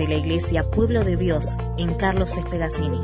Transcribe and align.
desde 0.00 0.14
la 0.14 0.18
Iglesia 0.18 0.70
Pueblo 0.70 1.04
de 1.04 1.18
Dios 1.18 1.44
en 1.76 1.92
Carlos 1.92 2.34
Espedacini. 2.34 3.02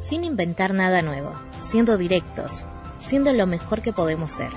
Sin 0.00 0.24
inventar 0.24 0.74
nada 0.74 1.02
nuevo, 1.02 1.30
siendo 1.60 1.96
directos, 1.96 2.66
siendo 2.98 3.32
lo 3.32 3.46
mejor 3.46 3.80
que 3.80 3.92
podemos 3.92 4.32
ser, 4.32 4.50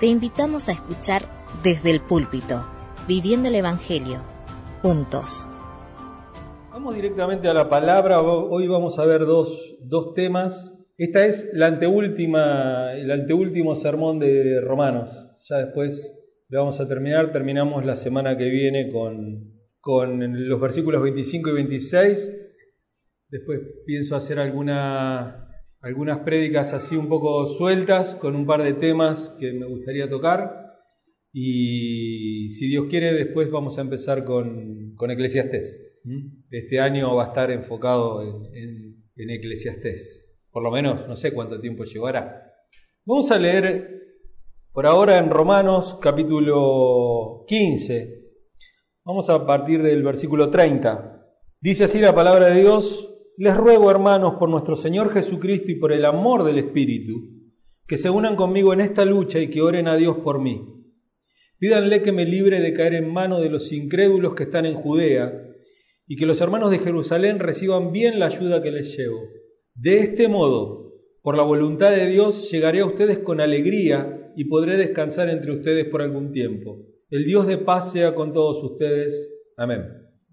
te 0.00 0.06
invitamos 0.06 0.68
a 0.68 0.72
escuchar 0.72 1.22
desde 1.62 1.92
el 1.92 2.00
púlpito, 2.00 2.66
viviendo 3.06 3.48
el 3.48 3.54
Evangelio, 3.54 4.22
juntos. 4.82 5.46
Vamos 6.72 6.96
directamente 6.96 7.46
a 7.46 7.54
la 7.54 7.68
palabra. 7.68 8.20
Hoy 8.20 8.66
vamos 8.66 8.98
a 8.98 9.04
ver 9.04 9.20
dos, 9.20 9.76
dos 9.82 10.14
temas. 10.14 10.74
Esta 10.98 11.26
es 11.26 11.48
la 11.52 11.66
anteúltima, 11.66 12.92
el 12.94 13.12
anteúltimo 13.12 13.76
sermón 13.76 14.18
de 14.18 14.60
Romanos. 14.60 15.28
Ya 15.48 15.58
después 15.58 16.12
vamos 16.50 16.80
a 16.80 16.88
terminar. 16.88 17.30
Terminamos 17.30 17.84
la 17.84 17.94
semana 17.94 18.36
que 18.36 18.48
viene 18.48 18.90
con, 18.90 19.53
con 19.84 20.48
los 20.48 20.58
versículos 20.58 21.02
25 21.02 21.50
y 21.50 21.52
26. 21.52 22.32
Después 23.28 23.60
pienso 23.84 24.16
hacer 24.16 24.38
alguna, 24.38 25.46
algunas 25.82 26.20
prédicas 26.20 26.72
así 26.72 26.96
un 26.96 27.06
poco 27.06 27.44
sueltas 27.46 28.14
con 28.14 28.34
un 28.34 28.46
par 28.46 28.62
de 28.62 28.72
temas 28.72 29.36
que 29.38 29.52
me 29.52 29.66
gustaría 29.66 30.08
tocar. 30.08 30.72
Y 31.34 32.48
si 32.48 32.68
Dios 32.68 32.86
quiere, 32.88 33.12
después 33.12 33.50
vamos 33.50 33.76
a 33.76 33.82
empezar 33.82 34.24
con, 34.24 34.94
con 34.96 35.10
Eclesiastés. 35.10 35.78
Este 36.50 36.80
año 36.80 37.14
va 37.14 37.24
a 37.24 37.28
estar 37.28 37.50
enfocado 37.50 38.22
en, 38.22 38.56
en, 38.56 39.04
en 39.16 39.30
Eclesiastés. 39.30 40.34
Por 40.50 40.62
lo 40.62 40.70
menos, 40.70 41.06
no 41.06 41.14
sé 41.14 41.34
cuánto 41.34 41.60
tiempo 41.60 41.84
llevará. 41.84 42.54
Vamos 43.04 43.30
a 43.30 43.38
leer 43.38 43.82
por 44.72 44.86
ahora 44.86 45.18
en 45.18 45.28
Romanos 45.28 45.98
capítulo 46.00 47.44
15. 47.46 48.23
Vamos 49.06 49.28
a 49.28 49.44
partir 49.44 49.82
del 49.82 50.02
versículo 50.02 50.48
30. 50.48 51.22
Dice 51.60 51.84
así 51.84 51.98
la 51.98 52.14
palabra 52.14 52.46
de 52.46 52.62
Dios, 52.62 53.14
les 53.36 53.54
ruego 53.54 53.90
hermanos 53.90 54.36
por 54.38 54.48
nuestro 54.48 54.76
Señor 54.76 55.12
Jesucristo 55.12 55.70
y 55.70 55.74
por 55.74 55.92
el 55.92 56.06
amor 56.06 56.42
del 56.42 56.56
Espíritu, 56.56 57.12
que 57.86 57.98
se 57.98 58.08
unan 58.08 58.34
conmigo 58.34 58.72
en 58.72 58.80
esta 58.80 59.04
lucha 59.04 59.40
y 59.40 59.50
que 59.50 59.60
oren 59.60 59.88
a 59.88 59.96
Dios 59.98 60.16
por 60.24 60.40
mí. 60.40 60.86
Pídanle 61.58 62.00
que 62.00 62.12
me 62.12 62.24
libre 62.24 62.60
de 62.60 62.72
caer 62.72 62.94
en 62.94 63.12
mano 63.12 63.40
de 63.40 63.50
los 63.50 63.72
incrédulos 63.72 64.34
que 64.34 64.44
están 64.44 64.64
en 64.64 64.76
Judea 64.76 65.50
y 66.06 66.16
que 66.16 66.24
los 66.24 66.40
hermanos 66.40 66.70
de 66.70 66.78
Jerusalén 66.78 67.40
reciban 67.40 67.92
bien 67.92 68.18
la 68.18 68.28
ayuda 68.28 68.62
que 68.62 68.70
les 68.70 68.96
llevo. 68.96 69.20
De 69.74 69.98
este 69.98 70.28
modo, 70.28 70.94
por 71.20 71.36
la 71.36 71.42
voluntad 71.42 71.90
de 71.90 72.06
Dios, 72.06 72.50
llegaré 72.50 72.80
a 72.80 72.86
ustedes 72.86 73.18
con 73.18 73.42
alegría 73.42 74.32
y 74.34 74.44
podré 74.46 74.78
descansar 74.78 75.28
entre 75.28 75.52
ustedes 75.52 75.90
por 75.90 76.00
algún 76.00 76.32
tiempo. 76.32 76.93
El 77.14 77.26
Dios 77.26 77.46
de 77.46 77.58
paz 77.58 77.92
sea 77.92 78.12
con 78.12 78.32
todos 78.32 78.60
ustedes. 78.64 79.32
Amén. 79.56 79.86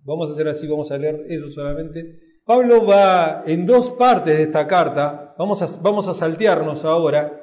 Vamos 0.04 0.30
a 0.30 0.34
hacer 0.34 0.48
así, 0.48 0.66
vamos 0.66 0.90
a 0.90 0.98
leer 0.98 1.22
eso 1.30 1.52
solamente. 1.52 2.40
Pablo 2.44 2.88
va 2.88 3.44
en 3.46 3.68
dos 3.68 3.92
partes 3.92 4.36
de 4.36 4.42
esta 4.42 4.66
carta, 4.66 5.36
vamos 5.38 5.62
a, 5.62 5.80
vamos 5.84 6.08
a 6.08 6.16
saltearnos 6.16 6.84
ahora. 6.84 7.40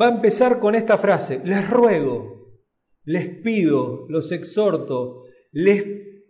Va 0.00 0.06
a 0.06 0.10
empezar 0.10 0.60
con 0.60 0.76
esta 0.76 0.96
frase, 0.96 1.40
les 1.44 1.68
ruego, 1.68 2.60
les 3.02 3.30
pido, 3.42 4.06
los 4.08 4.30
exhorto, 4.30 5.24
les 5.50 5.84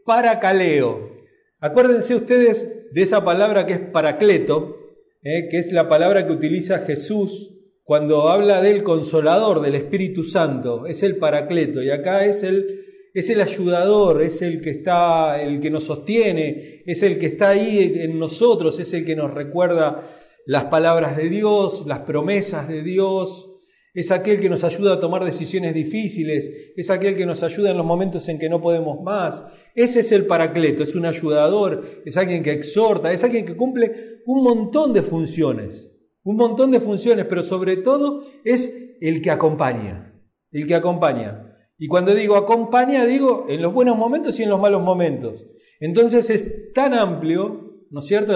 paracaleo. 0.06 1.18
Acuérdense 1.60 2.14
ustedes 2.14 2.90
de 2.94 3.02
esa 3.02 3.26
palabra 3.26 3.66
que 3.66 3.74
es 3.74 3.80
paracleto, 3.80 4.74
eh, 5.22 5.48
que 5.50 5.58
es 5.58 5.70
la 5.70 5.86
palabra 5.86 6.26
que 6.26 6.32
utiliza 6.32 6.78
Jesús 6.78 7.57
cuando 7.88 8.28
habla 8.28 8.60
del 8.60 8.82
consolador, 8.82 9.62
del 9.62 9.74
Espíritu 9.74 10.22
Santo. 10.22 10.84
Es 10.84 11.02
el 11.02 11.16
paracleto 11.16 11.82
y 11.82 11.88
acá 11.88 12.26
es 12.26 12.42
el, 12.42 12.84
es 13.14 13.30
el 13.30 13.40
ayudador, 13.40 14.20
es 14.20 14.42
el 14.42 14.60
que 14.60 14.68
está, 14.68 15.40
el 15.40 15.58
que 15.58 15.70
nos 15.70 15.84
sostiene, 15.84 16.82
es 16.84 17.02
el 17.02 17.18
que 17.18 17.28
está 17.28 17.48
ahí 17.48 17.94
en 17.96 18.18
nosotros, 18.18 18.78
es 18.78 18.92
el 18.92 19.06
que 19.06 19.16
nos 19.16 19.32
recuerda 19.32 20.06
las 20.44 20.64
palabras 20.64 21.16
de 21.16 21.30
Dios, 21.30 21.84
las 21.86 22.00
promesas 22.00 22.68
de 22.68 22.82
Dios, 22.82 23.54
es 23.94 24.12
aquel 24.12 24.38
que 24.38 24.50
nos 24.50 24.64
ayuda 24.64 24.92
a 24.92 25.00
tomar 25.00 25.24
decisiones 25.24 25.72
difíciles, 25.72 26.74
es 26.76 26.90
aquel 26.90 27.16
que 27.16 27.24
nos 27.24 27.42
ayuda 27.42 27.70
en 27.70 27.78
los 27.78 27.86
momentos 27.86 28.28
en 28.28 28.38
que 28.38 28.50
no 28.50 28.60
podemos 28.60 29.00
más. 29.00 29.42
Ese 29.74 30.00
es 30.00 30.12
el 30.12 30.26
paracleto, 30.26 30.82
es 30.82 30.94
un 30.94 31.06
ayudador, 31.06 32.02
es 32.04 32.18
alguien 32.18 32.42
que 32.42 32.52
exhorta, 32.52 33.10
es 33.12 33.24
alguien 33.24 33.46
que 33.46 33.56
cumple 33.56 34.20
un 34.26 34.42
montón 34.44 34.92
de 34.92 35.00
funciones, 35.00 35.97
un 36.24 36.36
montón 36.36 36.70
de 36.70 36.80
funciones, 36.80 37.26
pero 37.26 37.42
sobre 37.42 37.76
todo 37.78 38.24
es 38.44 38.96
el 39.00 39.22
que 39.22 39.30
acompaña, 39.30 40.14
el 40.52 40.66
que 40.66 40.74
acompaña. 40.74 41.56
Y 41.78 41.86
cuando 41.86 42.14
digo 42.14 42.36
acompaña, 42.36 43.06
digo 43.06 43.46
en 43.48 43.62
los 43.62 43.72
buenos 43.72 43.96
momentos 43.96 44.38
y 44.38 44.42
en 44.42 44.50
los 44.50 44.60
malos 44.60 44.82
momentos. 44.82 45.46
Entonces 45.80 46.28
es 46.30 46.72
tan 46.72 46.94
amplio, 46.94 47.84
¿no 47.90 48.00
es 48.00 48.06
cierto? 48.06 48.32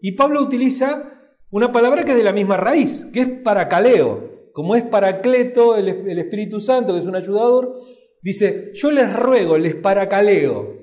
y 0.00 0.12
Pablo 0.12 0.42
utiliza 0.42 1.10
una 1.50 1.72
palabra 1.72 2.04
que 2.04 2.12
es 2.12 2.16
de 2.16 2.24
la 2.24 2.32
misma 2.32 2.56
raíz, 2.56 3.06
que 3.12 3.20
es 3.20 3.28
paracaleo 3.28 4.32
como 4.52 4.76
es 4.76 4.84
Paracleto, 4.84 5.76
el, 5.76 5.88
el 5.88 6.18
Espíritu 6.18 6.60
Santo, 6.60 6.92
que 6.92 7.00
es 7.00 7.06
un 7.06 7.16
ayudador, 7.16 7.80
dice, 8.20 8.70
yo 8.74 8.90
les 8.90 9.12
ruego, 9.12 9.58
les 9.58 9.74
paracaleo, 9.74 10.76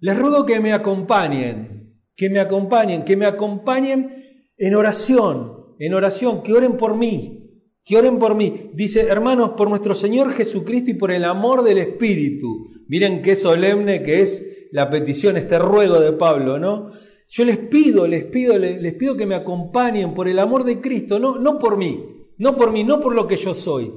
les 0.00 0.18
ruego 0.18 0.46
que 0.46 0.60
me 0.60 0.72
acompañen, 0.72 1.98
que 2.16 2.30
me 2.30 2.40
acompañen, 2.40 3.04
que 3.04 3.16
me 3.16 3.26
acompañen 3.26 4.21
en 4.62 4.76
oración, 4.76 5.74
en 5.80 5.92
oración, 5.92 6.40
que 6.44 6.52
oren 6.52 6.76
por 6.76 6.96
mí, 6.96 7.50
que 7.84 7.96
oren 7.96 8.20
por 8.20 8.36
mí. 8.36 8.70
Dice, 8.74 9.00
hermanos, 9.08 9.54
por 9.56 9.68
nuestro 9.68 9.96
Señor 9.96 10.32
Jesucristo 10.34 10.92
y 10.92 10.94
por 10.94 11.10
el 11.10 11.24
amor 11.24 11.64
del 11.64 11.78
Espíritu. 11.78 12.68
Miren 12.86 13.22
qué 13.22 13.34
solemne 13.34 14.04
que 14.04 14.22
es 14.22 14.68
la 14.70 14.88
petición, 14.88 15.36
este 15.36 15.58
ruego 15.58 15.98
de 15.98 16.12
Pablo, 16.12 16.60
¿no? 16.60 16.90
Yo 17.28 17.44
les 17.44 17.58
pido, 17.58 18.06
les 18.06 18.26
pido, 18.26 18.56
les, 18.56 18.94
pido 18.94 19.16
que 19.16 19.26
me 19.26 19.34
acompañen 19.34 20.14
por 20.14 20.28
el 20.28 20.38
amor 20.38 20.62
de 20.62 20.80
Cristo, 20.80 21.18
no, 21.18 21.40
no 21.40 21.58
por 21.58 21.76
mí, 21.76 22.28
no 22.38 22.54
por 22.54 22.70
mí, 22.70 22.84
no 22.84 23.00
por 23.00 23.16
lo 23.16 23.26
que 23.26 23.36
yo 23.36 23.54
soy, 23.54 23.92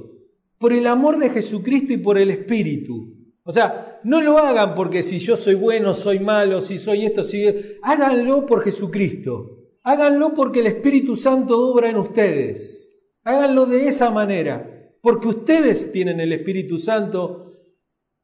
por 0.58 0.72
el 0.72 0.88
amor 0.88 1.16
de 1.20 1.30
Jesucristo 1.30 1.92
y 1.92 1.98
por 1.98 2.18
el 2.18 2.32
Espíritu. 2.32 3.14
O 3.44 3.52
sea, 3.52 4.00
no 4.02 4.20
lo 4.20 4.36
hagan 4.36 4.74
porque 4.74 5.04
si 5.04 5.20
yo 5.20 5.36
soy 5.36 5.54
bueno, 5.54 5.94
soy 5.94 6.18
malo, 6.18 6.60
si 6.60 6.76
soy 6.76 7.04
esto, 7.04 7.22
si... 7.22 7.44
Háganlo 7.82 8.44
por 8.46 8.64
Jesucristo. 8.64 9.65
Háganlo 9.88 10.34
porque 10.34 10.58
el 10.58 10.66
Espíritu 10.66 11.14
Santo 11.14 11.56
obra 11.60 11.88
en 11.88 11.96
ustedes. 11.96 12.92
Háganlo 13.22 13.66
de 13.66 13.86
esa 13.86 14.10
manera. 14.10 14.90
Porque 15.00 15.28
ustedes 15.28 15.92
tienen 15.92 16.18
el 16.18 16.32
Espíritu 16.32 16.76
Santo. 16.76 17.52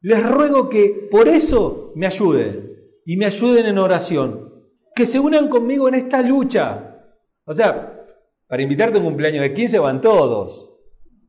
Les 0.00 0.28
ruego 0.28 0.68
que 0.68 1.06
por 1.08 1.28
eso 1.28 1.92
me 1.94 2.06
ayuden. 2.06 2.68
Y 3.06 3.16
me 3.16 3.26
ayuden 3.26 3.66
en 3.66 3.78
oración. 3.78 4.52
Que 4.92 5.06
se 5.06 5.20
unan 5.20 5.48
conmigo 5.48 5.86
en 5.86 5.94
esta 5.94 6.20
lucha. 6.20 6.96
O 7.44 7.54
sea, 7.54 8.06
para 8.48 8.62
invitarte 8.64 8.98
a 8.98 9.00
un 9.00 9.06
cumpleaños 9.06 9.42
de 9.42 9.54
15 9.54 9.78
van 9.78 10.00
todos. 10.00 10.68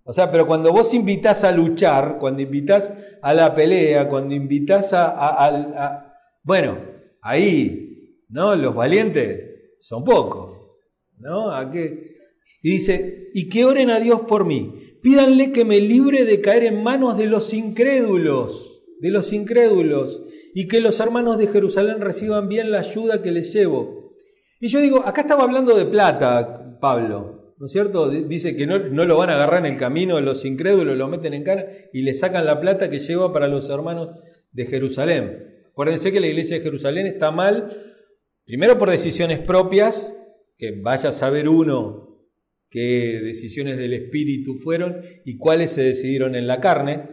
O 0.04 0.12
sea, 0.12 0.32
pero 0.32 0.48
cuando 0.48 0.72
vos 0.72 0.96
invitas 0.96 1.44
a 1.44 1.52
luchar, 1.52 2.18
cuando 2.18 2.42
invitas 2.42 2.92
a 3.22 3.36
la 3.36 3.54
pelea, 3.54 4.10
cuando 4.10 4.34
invitas 4.34 4.94
a, 4.94 6.12
Bueno, 6.42 6.80
ahí, 7.22 8.26
¿no? 8.30 8.56
Los 8.56 8.74
valientes 8.74 9.53
son 9.84 10.06
pocos, 10.06 10.78
¿no? 11.18 11.52
¿A 11.52 11.70
qué? 11.70 12.16
Y 12.62 12.72
dice, 12.72 13.30
y 13.34 13.50
que 13.50 13.66
oren 13.66 13.90
a 13.90 14.00
Dios 14.00 14.22
por 14.22 14.46
mí. 14.46 14.98
Pídanle 15.02 15.52
que 15.52 15.66
me 15.66 15.82
libre 15.82 16.24
de 16.24 16.40
caer 16.40 16.64
en 16.64 16.82
manos 16.82 17.18
de 17.18 17.26
los 17.26 17.54
incrédulos, 17.54 18.82
de 19.02 19.12
los 19.12 19.34
incrédulos, 19.34 20.24
y 20.54 20.70
que 20.70 20.80
los 20.80 21.02
hermanos 21.02 21.38
de 21.38 21.48
Jerusalén 21.48 22.00
reciban 22.00 22.48
bien 22.48 22.72
la 22.72 22.80
ayuda 22.80 23.22
que 23.22 23.34
les 23.34 23.52
llevo. 23.52 24.14
Y 24.62 24.70
yo 24.70 24.80
digo, 24.80 25.06
acá 25.06 25.22
estaba 25.22 25.44
hablando 25.44 25.76
de 25.76 25.86
plata, 25.86 26.80
Pablo, 26.80 27.54
¿no 27.58 27.66
es 27.66 27.72
cierto? 27.74 28.10
Dice 28.10 28.56
que 28.56 28.66
no, 28.66 28.78
lo 28.78 29.18
van 29.18 29.32
a 29.32 29.34
agarrar 29.34 29.66
en 29.66 29.74
el 29.74 29.78
camino 29.78 30.22
los 30.22 30.46
incrédulos, 30.46 30.98
lo 30.98 31.10
meten 31.10 31.34
en 31.34 31.44
cara 31.44 31.68
y 31.92 32.04
le 32.04 32.14
sacan 32.14 32.46
la 32.46 32.62
plata 32.62 32.90
que 32.90 33.00
lleva 33.00 33.34
para 33.34 33.50
los 33.50 33.70
hermanos 33.70 34.12
de 34.54 34.66
Jerusalén. 34.66 35.66
Acuérdense 35.72 36.14
que 36.14 36.22
la 36.22 36.28
iglesia 36.28 36.58
de 36.58 36.64
Jerusalén 36.64 37.06
está 37.08 37.32
mal, 37.32 37.93
primero 38.46 38.78
por 38.78 38.90
decisiones 38.90 39.40
propias, 39.40 40.16
que 40.58 40.80
vaya 40.82 41.10
a 41.10 41.14
saber 41.14 41.50
uno 41.50 42.04
qué 42.70 43.22
decisiones 43.24 43.78
del 43.78 43.94
espíritu 43.94 44.56
fueron 44.56 45.02
y 45.26 45.38
cuáles 45.38 45.72
se 45.72 45.84
decidieron 45.84 46.36
en 46.36 46.48
la 46.48 46.60
carne. 46.60 47.10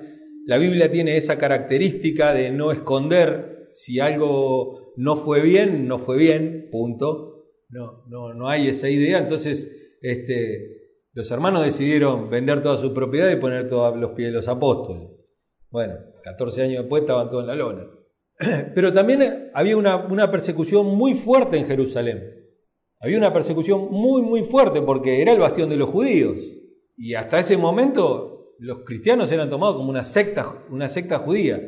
La 0.46 0.56
Biblia 0.56 0.90
tiene 0.90 1.16
esa 1.16 1.36
característica 1.36 2.32
de 2.32 2.50
no 2.50 2.72
esconder 2.72 3.68
si 3.72 4.00
algo 4.00 4.94
no 4.96 5.16
fue 5.16 5.42
bien, 5.42 5.86
no 5.86 5.98
fue 5.98 6.16
bien, 6.16 6.68
punto. 6.70 7.46
No, 7.68 8.04
no, 8.08 8.34
no 8.34 8.48
hay 8.48 8.68
esa 8.68 8.88
idea. 8.88 9.18
Entonces, 9.18 9.70
este, 10.00 10.80
los 11.12 11.30
hermanos 11.30 11.64
decidieron 11.64 12.30
vender 12.30 12.62
toda 12.62 12.78
su 12.78 12.94
propiedad 12.94 13.30
y 13.30 13.36
poner 13.36 13.68
todos 13.68 13.96
los 13.96 14.12
pies 14.12 14.30
de 14.30 14.36
los 14.36 14.48
apóstoles. 14.48 15.10
Bueno, 15.70 15.94
14 16.22 16.62
años 16.62 16.78
después 16.82 17.02
estaban 17.02 17.30
todos 17.30 17.42
en 17.42 17.48
la 17.48 17.54
lona. 17.54 17.86
Pero 18.74 18.92
también 18.92 19.50
había 19.54 19.76
una, 19.76 20.30
persecución 20.30 20.86
muy 20.86 21.14
fuerte 21.14 21.58
en 21.58 21.66
Jerusalén. 21.66 22.36
Había 22.98 23.18
una 23.18 23.32
persecución 23.32 23.88
muy, 23.90 24.22
muy 24.22 24.42
fuerte 24.42 24.82
porque 24.82 25.22
era 25.22 25.32
el 25.32 25.38
bastión 25.38 25.68
de 25.68 25.76
los 25.76 25.90
judíos. 25.90 26.40
Y 26.96 27.14
hasta 27.14 27.38
ese 27.38 27.56
momento 27.56 28.54
los 28.58 28.84
cristianos 28.84 29.30
eran 29.32 29.48
tomados 29.50 29.76
como 29.76 29.90
una 29.90 30.04
secta, 30.04 30.64
una 30.70 30.88
secta 30.88 31.18
judía. 31.18 31.60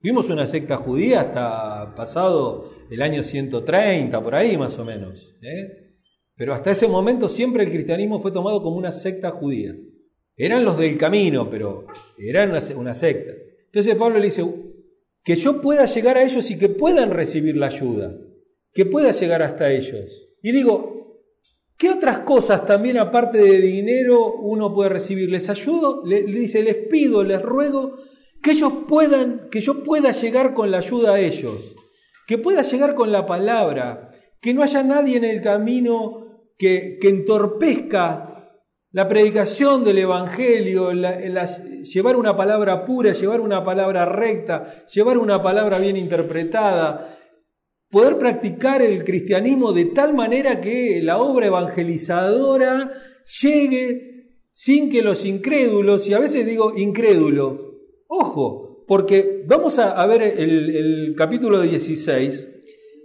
Fuimos 0.00 0.28
una 0.28 0.46
secta 0.46 0.76
judía 0.76 1.20
hasta 1.20 1.94
pasado 1.94 2.70
el 2.90 3.00
año 3.00 3.22
130, 3.22 4.22
por 4.22 4.34
ahí 4.34 4.58
más 4.58 4.78
o 4.78 4.84
menos. 4.84 5.34
¿eh? 5.42 5.94
Pero 6.36 6.52
hasta 6.52 6.70
ese 6.70 6.88
momento 6.88 7.28
siempre 7.28 7.64
el 7.64 7.70
cristianismo 7.70 8.20
fue 8.20 8.32
tomado 8.32 8.62
como 8.62 8.76
una 8.76 8.92
secta 8.92 9.30
judía. 9.30 9.74
Eran 10.36 10.64
los 10.64 10.76
del 10.76 10.98
camino, 10.98 11.48
pero 11.48 11.86
eran 12.18 12.50
una, 12.50 12.60
una 12.76 12.94
secta. 12.94 13.32
Entonces 13.66 13.94
Pablo 13.96 14.18
le 14.18 14.26
dice, 14.26 14.42
que 15.24 15.36
yo 15.36 15.60
pueda 15.60 15.86
llegar 15.86 16.18
a 16.18 16.22
ellos 16.22 16.50
y 16.50 16.58
que 16.58 16.68
puedan 16.68 17.10
recibir 17.10 17.56
la 17.56 17.66
ayuda, 17.66 18.14
que 18.72 18.84
pueda 18.84 19.10
llegar 19.10 19.42
hasta 19.42 19.72
ellos. 19.72 20.28
Y 20.42 20.52
digo, 20.52 21.22
¿qué 21.78 21.88
otras 21.88 22.20
cosas 22.20 22.66
también 22.66 22.98
aparte 22.98 23.38
de 23.38 23.58
dinero 23.58 24.34
uno 24.34 24.74
puede 24.74 24.90
recibir? 24.90 25.30
Les 25.30 25.48
ayudo, 25.48 26.02
le, 26.04 26.24
dice, 26.24 26.62
les 26.62 26.76
pido, 26.76 27.24
les 27.24 27.40
ruego 27.40 27.96
que 28.42 28.50
ellos 28.50 28.72
puedan, 28.86 29.48
que 29.50 29.62
yo 29.62 29.82
pueda 29.82 30.12
llegar 30.12 30.52
con 30.52 30.70
la 30.70 30.78
ayuda 30.78 31.14
a 31.14 31.20
ellos, 31.20 31.74
que 32.26 32.36
pueda 32.36 32.60
llegar 32.60 32.94
con 32.94 33.10
la 33.10 33.24
palabra, 33.24 34.10
que 34.42 34.52
no 34.52 34.62
haya 34.62 34.82
nadie 34.82 35.16
en 35.16 35.24
el 35.24 35.40
camino 35.40 36.50
que, 36.58 36.98
que 37.00 37.08
entorpezca 37.08 38.33
la 38.94 39.08
predicación 39.08 39.82
del 39.82 39.98
Evangelio, 39.98 40.92
llevar 40.92 42.14
una 42.14 42.36
palabra 42.36 42.86
pura, 42.86 43.12
llevar 43.12 43.40
una 43.40 43.64
palabra 43.64 44.04
recta, 44.04 44.84
llevar 44.86 45.18
una 45.18 45.42
palabra 45.42 45.80
bien 45.80 45.96
interpretada, 45.96 47.18
poder 47.90 48.18
practicar 48.18 48.82
el 48.82 49.02
cristianismo 49.02 49.72
de 49.72 49.86
tal 49.86 50.14
manera 50.14 50.60
que 50.60 51.00
la 51.02 51.18
obra 51.18 51.48
evangelizadora 51.48 52.92
llegue 53.42 54.38
sin 54.52 54.88
que 54.88 55.02
los 55.02 55.24
incrédulos, 55.24 56.06
y 56.08 56.14
a 56.14 56.20
veces 56.20 56.46
digo 56.46 56.72
incrédulo, 56.76 57.80
ojo, 58.06 58.84
porque 58.86 59.42
vamos 59.44 59.80
a, 59.80 60.06
ver 60.06 60.22
el, 60.22 60.76
el 60.76 61.14
capítulo 61.16 61.62
16, 61.62 62.48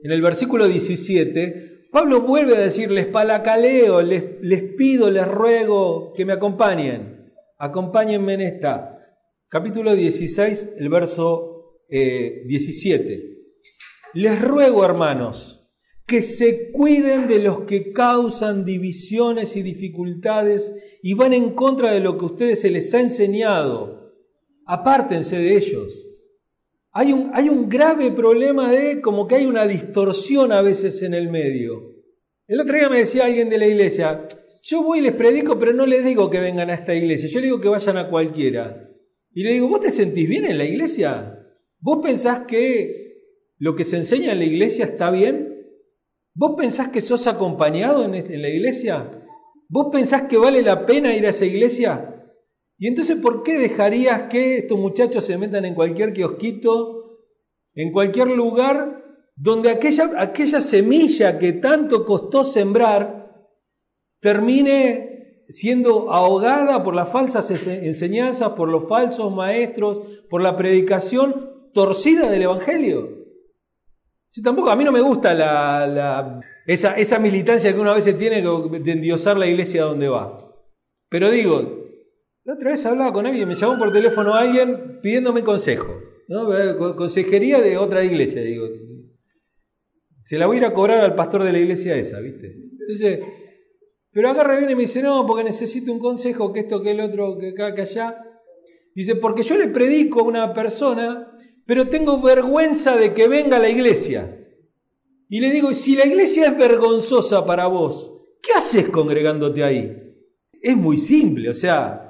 en 0.04 0.12
el 0.12 0.22
versículo 0.22 0.68
17, 0.68 1.79
Pablo 1.92 2.22
vuelve 2.22 2.56
a 2.56 2.60
decirles, 2.60 3.08
palacaleo, 3.08 4.02
les, 4.02 4.42
les 4.42 4.64
pido, 4.76 5.10
les 5.10 5.28
ruego 5.28 6.14
que 6.14 6.24
me 6.24 6.34
acompañen. 6.34 7.34
Acompáñenme 7.58 8.36
en 8.36 8.42
esta. 8.42 9.00
Capítulo 9.48 9.96
16, 9.96 10.74
el 10.78 10.90
verso 10.90 11.80
17. 11.90 13.14
Eh, 13.14 13.40
les 14.14 14.42
ruego, 14.42 14.86
hermanos, 14.86 15.68
que 16.06 16.22
se 16.22 16.72
cuiden 16.72 17.28
de 17.28 17.40
los 17.40 17.62
que 17.62 17.92
causan 17.92 18.66
divisiones 18.66 19.56
y 19.56 19.64
dificultades 19.64 20.74
y 21.02 21.16
van 21.16 21.34
en 21.34 21.56
contra 21.56 21.92
de 21.92 22.00
lo 22.00 22.18
que 22.18 22.26
ustedes 22.26 22.62
se 22.62 22.70
les 22.70 22.94
ha 22.94 23.00
enseñado. 23.00 24.14
Apártense 24.66 25.38
de 25.38 25.58
ellos. 25.58 26.09
Hay 26.92 27.14
un, 27.14 27.32
hay 27.34 27.50
un 27.50 27.70
grave 27.70 28.12
problema 28.12 28.70
de 28.70 29.02
como 29.02 29.28
que 29.28 29.36
hay 29.36 29.46
una 29.46 29.68
distorsión 29.68 30.52
a 30.52 30.62
veces 30.62 31.02
en 31.04 31.14
el 31.14 31.30
medio. 31.30 31.96
El 32.48 32.60
otro 32.60 32.76
día 32.76 32.90
me 32.90 32.98
decía 32.98 33.26
alguien 33.26 33.50
de 33.50 33.60
la 33.60 33.68
iglesia, 33.68 34.28
yo 34.64 34.84
voy 34.84 35.00
y 35.00 35.02
les 35.04 35.14
predico, 35.14 35.60
pero 35.60 35.72
no 35.74 35.86
les 35.86 36.04
digo 36.04 36.30
que 36.30 36.40
vengan 36.40 36.70
a 36.70 36.74
esta 36.74 36.96
iglesia, 36.96 37.30
yo 37.30 37.40
les 37.40 37.48
digo 37.48 37.62
que 37.62 37.70
vayan 37.70 37.98
a 37.98 38.10
cualquiera. 38.10 38.90
Y 39.32 39.44
le 39.44 39.54
digo, 39.54 39.68
¿vos 39.68 39.82
te 39.82 39.92
sentís 39.92 40.28
bien 40.28 40.46
en 40.46 40.58
la 40.58 40.66
iglesia? 40.66 41.40
¿Vos 41.80 42.00
pensás 42.04 42.42
que 42.42 43.24
lo 43.58 43.76
que 43.76 43.84
se 43.84 43.98
enseña 43.98 44.32
en 44.32 44.40
la 44.40 44.46
iglesia 44.46 44.86
está 44.86 45.12
bien? 45.12 45.50
¿Vos 46.34 46.56
pensás 46.58 46.90
que 46.90 47.02
sos 47.02 47.28
acompañado 47.28 48.04
en, 48.04 48.42
la 48.42 48.50
iglesia? 48.50 49.10
¿Vos 49.68 49.88
pensás 49.92 50.24
que 50.24 50.38
vale 50.38 50.62
la 50.62 50.86
pena 50.86 51.16
ir 51.16 51.26
a 51.26 51.30
esa 51.30 51.46
iglesia? 51.46 52.19
Y 52.80 52.88
entonces, 52.88 53.18
¿por 53.18 53.44
qué 53.44 53.58
dejarías 53.58 54.24
que 54.24 54.60
estos 54.60 54.80
muchachos 54.80 55.26
se 55.26 55.38
metan 55.38 55.66
en 55.66 55.76
cualquier 55.76 56.14
kiosquito, 56.14 57.20
en 57.76 57.92
cualquier 57.92 58.30
lugar, 58.30 59.04
donde 59.36 59.70
aquella, 59.70 60.62
semilla 60.62 61.38
que 61.38 61.54
tanto 61.54 62.06
costó 62.06 62.46
sembrar 62.46 63.48
termine 64.22 65.44
siendo 65.50 66.12
ahogada 66.12 66.82
por 66.82 66.96
las 66.96 67.10
falsas 67.10 67.52
enseñanzas, 67.68 68.52
por 68.52 68.70
los 68.70 68.88
falsos 68.88 69.34
maestros, 69.34 70.24
por 70.30 70.42
la 70.42 70.56
predicación 70.56 71.70
torcida 71.74 72.30
del 72.30 72.44
Evangelio? 72.44 73.10
Si 74.32 74.42
tampoco, 74.42 74.70
a 74.70 74.78
mí 74.78 74.86
no 74.86 74.94
me 74.94 75.02
gusta 75.02 75.34
la, 75.34 76.40
esa, 76.66 76.94
esa 76.94 77.20
militancia 77.20 77.74
que 77.74 77.80
uno 77.80 77.92
a 77.92 77.96
veces 77.96 78.18
tiene 78.18 78.42
de 78.42 78.92
endiosar 78.92 79.36
la 79.36 79.48
iglesia 79.48 79.84
donde 79.84 80.08
va. 80.08 80.38
Pero 81.10 81.30
digo, 81.30 81.79
la 82.50 82.56
otra 82.56 82.72
vez 82.72 82.84
hablaba 82.84 83.14
con 83.14 83.28
alguien, 83.28 83.48
me 83.48 83.54
llamó 83.54 83.78
por 83.78 83.94
teléfono 83.94 84.34
alguien 84.34 85.00
pidiéndome 85.04 85.44
consejo, 85.44 86.02
consejería 86.98 87.62
de 87.62 87.78
otra 87.78 88.04
iglesia, 88.04 88.42
digo. 88.42 88.68
Se 90.24 90.36
la 90.36 90.48
voy 90.48 90.56
a 90.56 90.60
ir 90.62 90.66
a 90.66 90.74
cobrar 90.74 91.02
al 91.02 91.14
pastor 91.14 91.44
de 91.44 91.52
la 91.52 91.60
iglesia 91.60 91.96
esa, 91.96 92.20
¿viste? 92.20 92.56
Entonces, 92.80 93.20
pero 94.12 94.30
acá 94.30 94.58
viene 94.58 94.72
y 94.72 94.76
me 94.76 94.82
dice, 94.82 95.04
no, 95.04 95.28
porque 95.28 95.44
necesito 95.44 95.94
un 95.94 96.00
consejo, 96.00 96.52
que 96.52 96.62
esto, 96.62 96.82
que 96.82 96.90
el 96.90 97.02
otro, 97.02 97.38
que 97.38 97.50
acá, 97.50 97.76
que 97.76 97.84
allá. 97.84 98.18
Dice, 98.96 99.16
porque 99.16 99.44
yo 99.44 99.56
le 99.56 99.68
predico 99.68 100.22
a 100.22 100.24
una 100.24 100.52
persona, 100.52 101.32
pero 101.68 101.88
tengo 101.88 102.20
vergüenza 102.20 102.98
de 102.98 103.14
que 103.14 103.28
venga 103.28 103.58
a 103.58 103.60
la 103.60 103.70
iglesia. 103.70 104.44
Y 105.30 105.40
le 105.40 105.52
digo, 105.52 105.72
si 105.76 105.96
la 105.96 106.08
iglesia 106.08 106.48
es 106.48 106.58
vergonzosa 106.58 107.46
para 107.46 107.68
vos, 107.68 108.12
¿qué 108.42 108.54
haces 108.54 108.90
congregándote 108.90 109.64
ahí? 109.64 109.96
Es 110.60 110.76
muy 110.76 110.98
simple, 110.98 111.52
o 111.52 111.54
sea, 111.54 112.08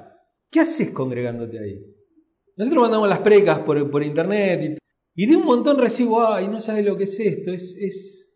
¿Qué 0.50 0.60
haces 0.60 0.90
congregándote 0.90 1.58
ahí? 1.58 1.80
Nosotros 2.56 2.82
mandamos 2.82 3.08
las 3.08 3.20
precas 3.20 3.60
por, 3.60 4.02
internet 4.02 4.78
y, 5.14 5.26
de 5.26 5.36
un 5.36 5.44
montón 5.44 5.78
recibo, 5.78 6.26
ay, 6.26 6.48
no 6.48 6.60
sabes 6.60 6.84
lo 6.84 6.96
que 6.96 7.04
es 7.04 7.18
esto, 7.18 7.52
es, 7.52 8.30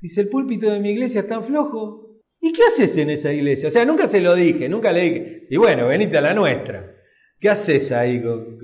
dice, 0.00 0.20
el 0.20 0.28
púlpito 0.28 0.70
de 0.70 0.80
mi 0.80 0.90
iglesia 0.90 1.22
es 1.22 1.26
tan 1.26 1.42
flojo. 1.42 2.20
¿Y 2.40 2.52
qué 2.52 2.62
haces 2.62 2.96
en 2.98 3.10
esa 3.10 3.32
iglesia? 3.32 3.68
O 3.68 3.72
sea, 3.72 3.84
nunca 3.84 4.06
se 4.06 4.20
lo 4.20 4.34
dije, 4.34 4.68
nunca 4.68 4.92
le 4.92 5.00
dije, 5.00 5.46
y 5.50 5.56
bueno, 5.56 5.88
venite 5.88 6.18
a 6.18 6.20
la 6.20 6.34
nuestra. 6.34 6.94
¿Qué 7.40 7.48
haces 7.48 7.90
ahí? 7.92 8.22
Con, 8.22 8.58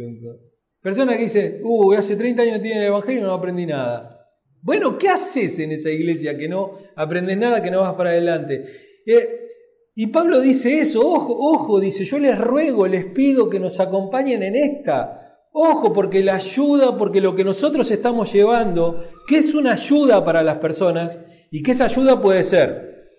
Persona 0.81 1.17
que 1.17 1.25
dice, 1.25 1.61
uh, 1.63 1.93
hace 1.95 2.17
30 2.17 2.43
años 2.43 2.63
tiene 2.63 2.81
el 2.81 2.87
Evangelio 2.89 3.21
y 3.21 3.25
no 3.25 3.33
aprendí 3.33 3.67
nada. 3.67 4.29
Bueno, 4.61 4.99
¿qué 4.99 5.09
haces 5.09 5.59
en 5.59 5.73
esa 5.73 5.91
iglesia 5.91 6.37
que 6.37 6.49
no 6.49 6.79
aprendes 6.97 7.37
nada, 7.39 7.63
que 7.63 7.71
no 7.71 7.81
vas 7.81 7.95
para 7.95 8.11
adelante? 8.11 8.65
Eh, 9.07 9.42
y 9.95 10.07
Pablo 10.07 10.41
dice 10.41 10.81
eso, 10.81 11.07
ojo, 11.07 11.37
ojo, 11.39 11.79
dice, 11.79 12.05
yo 12.05 12.19
les 12.19 12.39
ruego, 12.39 12.87
les 12.87 13.05
pido 13.07 13.51
que 13.51 13.61
nos 13.61 13.79
acompañen 13.79 14.43
en 14.43 14.57
esta. 14.57 15.19
Ojo, 15.53 15.93
porque 15.93 16.23
la 16.23 16.37
ayuda, 16.37 16.97
porque 16.97 17.21
lo 17.21 17.35
que 17.35 17.45
nosotros 17.45 17.91
estamos 17.91 18.33
llevando, 18.33 19.05
que 19.27 19.39
es 19.39 19.55
una 19.55 19.75
ayuda 19.75 20.25
para 20.25 20.43
las 20.43 20.59
personas, 20.59 21.19
y 21.51 21.63
que 21.63 21.73
esa 21.73 21.85
ayuda 21.85 22.23
puede 22.23 22.43
ser 22.43 23.11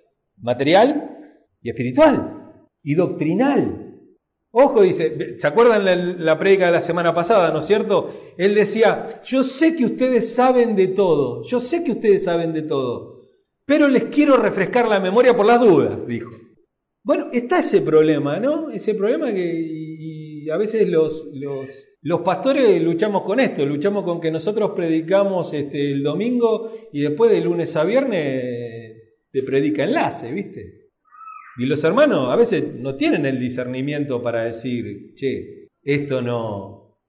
material 0.42 1.30
y 1.62 1.70
espiritual, 1.70 2.56
y 2.82 2.96
doctrinal. 2.96 3.92
Ojo, 4.50 4.82
dice, 4.82 5.38
¿se 5.38 5.48
acuerdan 5.48 5.86
la, 5.86 5.96
la 5.96 6.40
prédica 6.40 6.66
de 6.66 6.72
la 6.72 6.82
semana 6.82 7.14
pasada, 7.14 7.52
no 7.52 7.60
es 7.60 7.66
cierto? 7.66 8.10
Él 8.36 8.56
decía, 8.56 9.22
yo 9.24 9.44
sé 9.44 9.76
que 9.76 9.86
ustedes 9.86 10.34
saben 10.34 10.76
de 10.76 10.88
todo, 10.88 11.44
yo 11.44 11.60
sé 11.60 11.84
que 11.84 11.92
ustedes 11.92 12.24
saben 12.24 12.52
de 12.52 12.64
todo, 12.64 13.22
pero 13.64 13.88
les 13.88 14.06
quiero 14.06 14.38
refrescar 14.38 14.88
la 14.88 15.00
memoria 15.00 15.36
por 15.36 15.46
las 15.46 15.62
dudas, 15.62 16.00
dijo. 16.08 16.32
Bueno, 17.04 17.30
está 17.34 17.60
ese 17.60 17.82
problema, 17.82 18.40
¿no? 18.40 18.70
Ese 18.70 18.96
problema 18.96 19.34
que 19.34 20.48
a 20.52 20.58
veces 20.58 20.88
los, 20.88 21.28
los, 21.34 21.70
los, 22.02 22.22
pastores 22.22 22.82
luchamos 22.82 23.24
con 23.24 23.42
esto, 23.42 23.66
luchamos 23.66 24.06
con 24.06 24.22
que 24.22 24.32
nosotros 24.32 24.72
predicamos 24.76 25.54
este, 25.54 25.92
el 25.92 26.02
domingo 26.02 26.72
y 26.94 27.02
después 27.02 27.30
de 27.32 27.42
lunes 27.42 27.76
a 27.76 27.84
viernes 27.84 29.02
te 29.32 29.44
predica 29.44 29.84
enlace, 29.84 30.32
¿viste? 30.32 30.92
Y 31.58 31.66
los 31.66 31.84
hermanos 31.84 32.32
a 32.32 32.36
veces 32.38 32.74
no 32.74 32.96
tienen 32.96 33.26
el 33.26 33.38
discernimiento 33.38 34.24
para 34.24 34.46
decir, 34.46 35.14
che, 35.14 35.68
esto 35.82 36.22
no, 36.22 37.00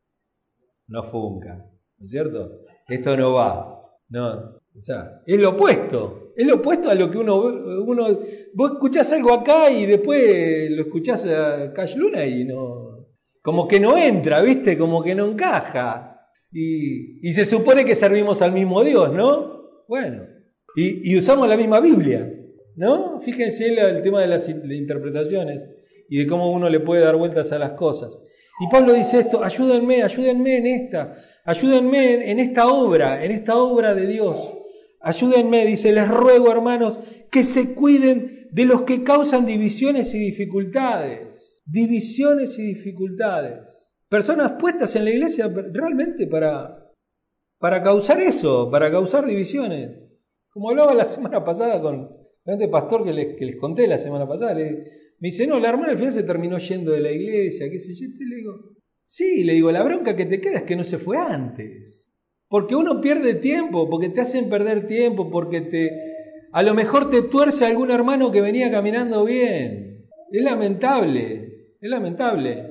no 0.89 1.03
funca, 1.05 1.71
¿no 1.99 2.05
es 2.05 2.11
cierto? 2.11 2.63
Esto 2.89 3.17
no 3.17 3.35
va. 3.35 3.81
No, 4.09 4.61
o 4.75 4.81
sea, 4.81 5.23
es 5.25 5.39
lo 5.39 5.51
opuesto. 5.51 6.24
Es 6.37 6.47
lo 6.47 6.57
opuesto 6.57 6.91
a 6.91 6.95
lo 6.95 7.11
que 7.11 7.19
uno, 7.19 7.45
uno. 7.45 8.19
Vos 8.55 8.73
escuchás 8.73 9.13
algo 9.13 9.33
acá 9.33 9.71
y 9.71 9.87
después 9.87 10.71
lo 10.71 10.83
escuchás 10.83 11.27
a 11.27 11.73
Cash 11.73 11.97
Luna 11.97 12.27
y 12.27 12.45
no. 12.45 13.09
Como 13.41 13.69
que 13.69 13.79
no 13.79 13.97
entra, 13.97 14.41
¿viste? 14.41 14.77
Como 14.77 15.03
que 15.03 15.15
no 15.15 15.27
encaja. 15.27 16.29
Y, 16.51 17.29
y 17.29 17.33
se 17.33 17.45
supone 17.45 17.85
que 17.85 17.95
servimos 17.95 18.41
al 18.43 18.53
mismo 18.53 18.83
Dios, 18.83 19.13
¿no? 19.13 19.85
Bueno. 19.89 20.23
Y, 20.77 21.13
y 21.13 21.17
usamos 21.17 21.49
la 21.49 21.57
misma 21.57 21.81
Biblia, 21.81 22.33
¿no? 22.77 23.21
Fíjense 23.21 23.67
el, 23.69 24.03
tema 24.03 24.21
de 24.21 24.27
las 24.27 24.49
interpretaciones 24.49 25.69
y 26.09 26.19
de 26.19 26.27
cómo 26.27 26.51
uno 26.51 26.69
le 26.69 26.81
puede 26.81 27.03
dar 27.03 27.17
vueltas 27.17 27.53
a 27.53 27.59
las 27.59 27.73
cosas. 27.73 28.21
Y 28.61 28.69
Pablo 28.69 28.93
dice 28.93 29.21
esto: 29.21 29.43
ayúdenme, 29.45 30.03
ayúdenme 30.03 30.57
en 30.57 30.67
esta, 30.67 31.17
ayúdenme 31.45 32.31
en 32.31 32.41
esta 32.41 32.67
obra, 32.67 33.25
en 33.25 33.31
esta 33.31 33.57
obra 33.57 33.95
de 33.95 34.07
Dios. 34.07 34.53
Ayúdenme, 35.07 35.67
dice, 35.67 35.93
les 35.93 36.09
ruego 36.09 36.51
hermanos 36.51 36.99
que 37.31 37.45
se 37.45 37.75
cuiden 37.75 38.49
de 38.51 38.65
los 38.65 38.83
que 38.83 39.05
causan 39.05 39.45
divisiones 39.45 40.15
y 40.15 40.19
dificultades. 40.19 41.63
Divisiones 41.67 42.59
y 42.59 42.63
dificultades. 42.63 43.61
Personas 44.09 44.53
puestas 44.59 44.97
en 44.97 45.05
la 45.05 45.11
iglesia 45.11 45.53
realmente 45.73 46.27
para, 46.27 46.91
para 47.59 47.83
causar 47.83 48.19
eso, 48.23 48.71
para 48.71 48.91
causar 48.91 49.27
divisiones. 49.27 49.91
Como 50.49 50.71
hablaba 50.71 50.95
la 50.95 51.05
semana 51.05 51.45
pasada 51.45 51.83
con 51.83 52.09
este 52.47 52.69
pastor 52.69 53.05
que 53.05 53.13
les, 53.13 53.57
conté 53.57 53.87
la 53.87 53.99
semana 53.99 54.27
pasada, 54.27 54.55
me 54.55 55.29
dice, 55.29 55.47
no, 55.47 55.61
la 55.61 55.69
hermana 55.69 55.93
al 55.93 55.99
final 55.99 56.15
se 56.15 56.23
terminó 56.23 56.57
yendo 56.57 56.93
de 56.93 57.01
la 57.01 57.13
iglesia, 57.13 57.71
qué 57.71 57.79
sé 57.79 57.95
yo, 57.95 58.07
y 58.07 58.25
le 58.25 58.37
digo, 58.37 58.53
sí, 59.05 59.45
le 59.45 59.53
digo, 59.53 59.71
la 59.71 59.85
bronca 59.85 60.17
que 60.17 60.25
te 60.25 60.41
queda 60.41 60.61
es 60.61 60.63
que 60.63 60.77
no 60.77 60.85
se 60.85 60.97
fue 60.97 61.19
antes. 61.19 62.04
Porque 62.49 62.77
uno 62.77 63.01
pierde 63.01 63.35
tiempo, 63.35 63.89
porque 63.89 64.09
te 64.09 64.21
hacen 64.21 64.49
perder 64.49 64.87
tiempo, 64.87 65.31
porque 65.31 65.61
te, 65.61 65.91
a 66.53 66.63
lo 66.63 66.75
mejor 66.75 67.11
te 67.11 67.23
tuerce 67.23 67.65
algún 67.65 67.91
hermano 67.91 68.31
que 68.31 68.41
venía 68.41 68.71
caminando 68.71 69.25
bien. 69.25 70.07
Es 70.31 70.43
lamentable, 70.43 71.73
es 71.81 71.91
lamentable. 71.91 72.71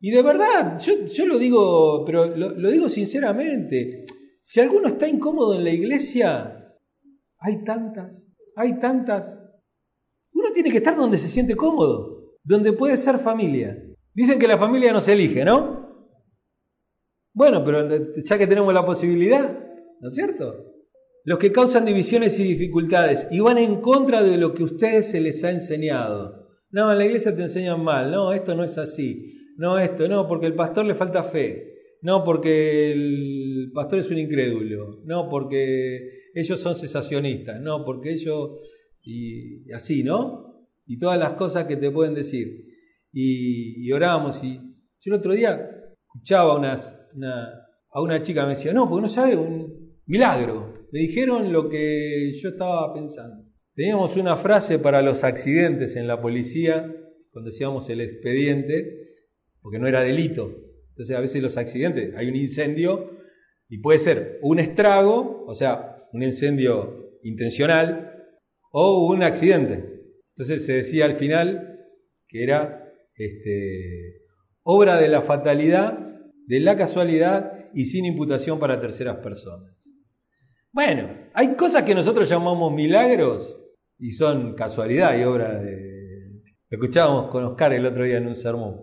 Y 0.00 0.10
de 0.10 0.22
verdad, 0.22 0.80
yo, 0.80 1.26
lo 1.26 1.38
digo, 1.38 2.04
pero 2.04 2.34
lo, 2.34 2.70
digo 2.70 2.88
sinceramente, 2.88 4.04
si 4.40 4.60
alguno 4.60 4.88
está 4.88 5.06
incómodo 5.06 5.54
en 5.54 5.64
la 5.64 5.70
iglesia, 5.70 6.74
hay 7.38 7.62
tantas, 7.64 8.28
hay 8.56 8.78
tantas. 8.78 9.38
Uno 10.32 10.48
tiene 10.54 10.70
que 10.70 10.78
estar 10.78 10.96
donde 10.96 11.18
se 11.18 11.28
siente 11.28 11.54
cómodo, 11.54 12.38
donde 12.42 12.72
puede 12.72 12.96
ser 12.96 13.18
familia. 13.18 13.76
Dicen 14.14 14.38
que 14.38 14.48
la 14.48 14.58
familia 14.58 14.92
no 14.92 15.00
se 15.00 15.12
elige, 15.12 15.44
¿no? 15.44 15.79
Bueno, 17.32 17.64
pero 17.64 17.88
ya 18.24 18.38
que 18.38 18.46
tenemos 18.46 18.74
la 18.74 18.84
posibilidad, 18.84 19.58
¿no 20.00 20.08
es 20.08 20.14
cierto? 20.14 20.66
Los 21.24 21.38
que 21.38 21.52
causan 21.52 21.84
divisiones 21.84 22.38
y 22.40 22.44
dificultades 22.44 23.28
y 23.30 23.40
van 23.40 23.58
en 23.58 23.80
contra 23.80 24.22
de 24.22 24.36
lo 24.36 24.54
que 24.54 24.64
ustedes 24.64 25.10
se 25.10 25.20
les 25.20 25.44
ha 25.44 25.50
enseñado. 25.50 26.48
No, 26.70 26.90
en 26.90 26.98
la 26.98 27.04
iglesia 27.04 27.34
te 27.34 27.42
enseñan 27.42 27.82
mal, 27.82 28.10
no, 28.10 28.32
esto 28.32 28.54
no 28.54 28.64
es 28.64 28.78
así 28.78 29.36
no 29.60 29.78
esto, 29.78 30.08
no, 30.08 30.26
porque 30.26 30.46
el 30.46 30.54
pastor 30.54 30.86
le 30.86 30.94
falta 30.94 31.22
fe, 31.22 31.98
no, 32.00 32.24
porque 32.24 32.92
el 32.92 33.70
pastor 33.74 33.98
es 33.98 34.10
un 34.10 34.16
incrédulo, 34.16 35.02
no, 35.04 35.28
porque 35.28 35.98
ellos 36.34 36.58
son 36.58 36.74
cesacionistas, 36.74 37.60
no, 37.60 37.84
porque 37.84 38.14
ellos, 38.14 38.52
y, 39.02 39.70
así, 39.72 40.02
¿no? 40.02 40.66
Y 40.86 40.98
todas 40.98 41.18
las 41.18 41.32
cosas 41.34 41.66
que 41.66 41.76
te 41.76 41.90
pueden 41.90 42.14
decir. 42.14 42.68
Y, 43.12 43.86
y 43.86 43.92
orábamos, 43.92 44.42
y 44.42 44.56
yo 44.56 45.12
el 45.12 45.14
otro 45.14 45.34
día 45.34 45.60
escuchaba 46.06 46.56
unas, 46.56 46.98
a 47.92 48.00
una 48.00 48.22
chica, 48.22 48.42
me 48.44 48.50
decía, 48.50 48.72
no, 48.72 48.88
porque 48.88 49.02
no 49.02 49.08
sabe, 49.08 49.36
un 49.36 50.00
milagro. 50.06 50.72
Le 50.92 51.00
dijeron 51.00 51.52
lo 51.52 51.68
que 51.68 52.32
yo 52.34 52.50
estaba 52.50 52.92
pensando. 52.94 53.44
Teníamos 53.74 54.16
una 54.16 54.36
frase 54.36 54.78
para 54.78 55.02
los 55.02 55.24
accidentes 55.24 55.96
en 55.96 56.06
la 56.06 56.20
policía, 56.20 56.94
cuando 57.32 57.50
decíamos 57.50 57.88
el 57.88 58.00
expediente, 58.00 59.14
porque 59.60 59.78
no 59.78 59.86
era 59.86 60.02
delito. 60.02 60.54
Entonces 60.90 61.16
a 61.16 61.20
veces 61.20 61.40
los 61.40 61.56
accidentes, 61.56 62.14
hay 62.16 62.28
un 62.28 62.36
incendio 62.36 63.10
y 63.68 63.78
puede 63.78 63.98
ser 63.98 64.38
un 64.42 64.58
estrago, 64.58 65.44
o 65.46 65.54
sea, 65.54 66.08
un 66.12 66.22
incendio 66.22 67.18
intencional, 67.22 68.10
o 68.72 69.06
un 69.08 69.22
accidente. 69.22 70.02
Entonces 70.34 70.64
se 70.64 70.74
decía 70.74 71.04
al 71.04 71.14
final 71.14 71.78
que 72.28 72.42
era 72.42 72.92
este, 73.16 74.22
obra 74.62 75.00
de 75.00 75.08
la 75.08 75.22
fatalidad, 75.22 76.09
de 76.50 76.58
la 76.58 76.76
casualidad 76.76 77.68
y 77.72 77.84
sin 77.84 78.04
imputación 78.04 78.58
para 78.58 78.80
terceras 78.80 79.18
personas. 79.18 79.88
Bueno, 80.72 81.08
hay 81.32 81.54
cosas 81.54 81.84
que 81.84 81.94
nosotros 81.94 82.28
llamamos 82.28 82.72
milagros 82.72 83.56
y 84.00 84.10
son 84.10 84.54
casualidad 84.54 85.16
y 85.16 85.22
obra 85.22 85.60
de... 85.60 86.42
Lo 86.68 86.76
escuchábamos 86.76 87.30
con 87.30 87.44
Oscar 87.44 87.72
el 87.72 87.86
otro 87.86 88.02
día 88.02 88.16
en 88.16 88.26
un 88.26 88.34
sermón. 88.34 88.80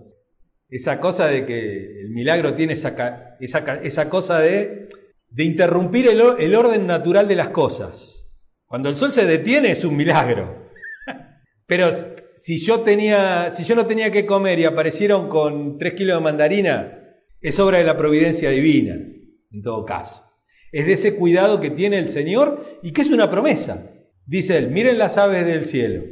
Esa 0.70 1.02
cosa 1.02 1.28
de 1.28 1.46
que 1.46 2.00
el 2.04 2.12
milagro 2.12 2.54
tiene 2.54 2.72
esa, 2.72 3.36
esa, 3.42 4.10
cosa 4.10 4.40
de, 4.40 4.88
de 5.30 5.44
interrumpir 5.44 6.08
el, 6.08 6.22
el, 6.40 6.56
orden 6.56 6.88
natural 6.88 7.28
de 7.28 7.36
las 7.36 7.50
cosas. 7.50 8.34
Cuando 8.66 8.88
el 8.88 8.96
sol 8.96 9.12
se 9.12 9.26
detiene 9.26 9.72
es 9.72 9.84
un 9.84 9.98
milagro. 9.98 10.70
Pero 11.66 11.90
si 12.38 12.60
yo, 12.60 12.80
tenía, 12.80 13.52
si 13.52 13.66
yo 13.66 13.76
no 13.76 13.86
tenía 13.86 14.10
que 14.10 14.26
comer 14.26 14.58
y 14.58 14.64
aparecieron 14.64 15.28
con 15.28 15.78
tres 15.78 15.96
kilos 15.96 16.18
de 16.18 16.24
mandarina, 16.24 17.04
es 17.42 17.60
obra 17.60 17.78
de 17.78 17.84
la 17.84 17.98
providencia 17.98 18.50
divina, 18.50 18.96
en 18.96 19.62
todo 19.62 19.86
caso. 19.86 20.24
Es 20.72 20.86
de 20.86 20.94
ese 20.94 21.16
cuidado 21.16 21.60
que 21.60 21.70
tiene 21.70 21.98
el 22.00 22.10
Señor 22.10 22.80
y 22.84 22.92
que 22.92 23.02
es 23.02 23.10
una 23.10 23.30
promesa. 23.30 23.92
Dice 24.26 24.58
él, 24.58 24.72
miren 24.72 24.98
las 24.98 25.18
aves 25.18 25.46
del 25.46 25.66
cielo, 25.66 26.04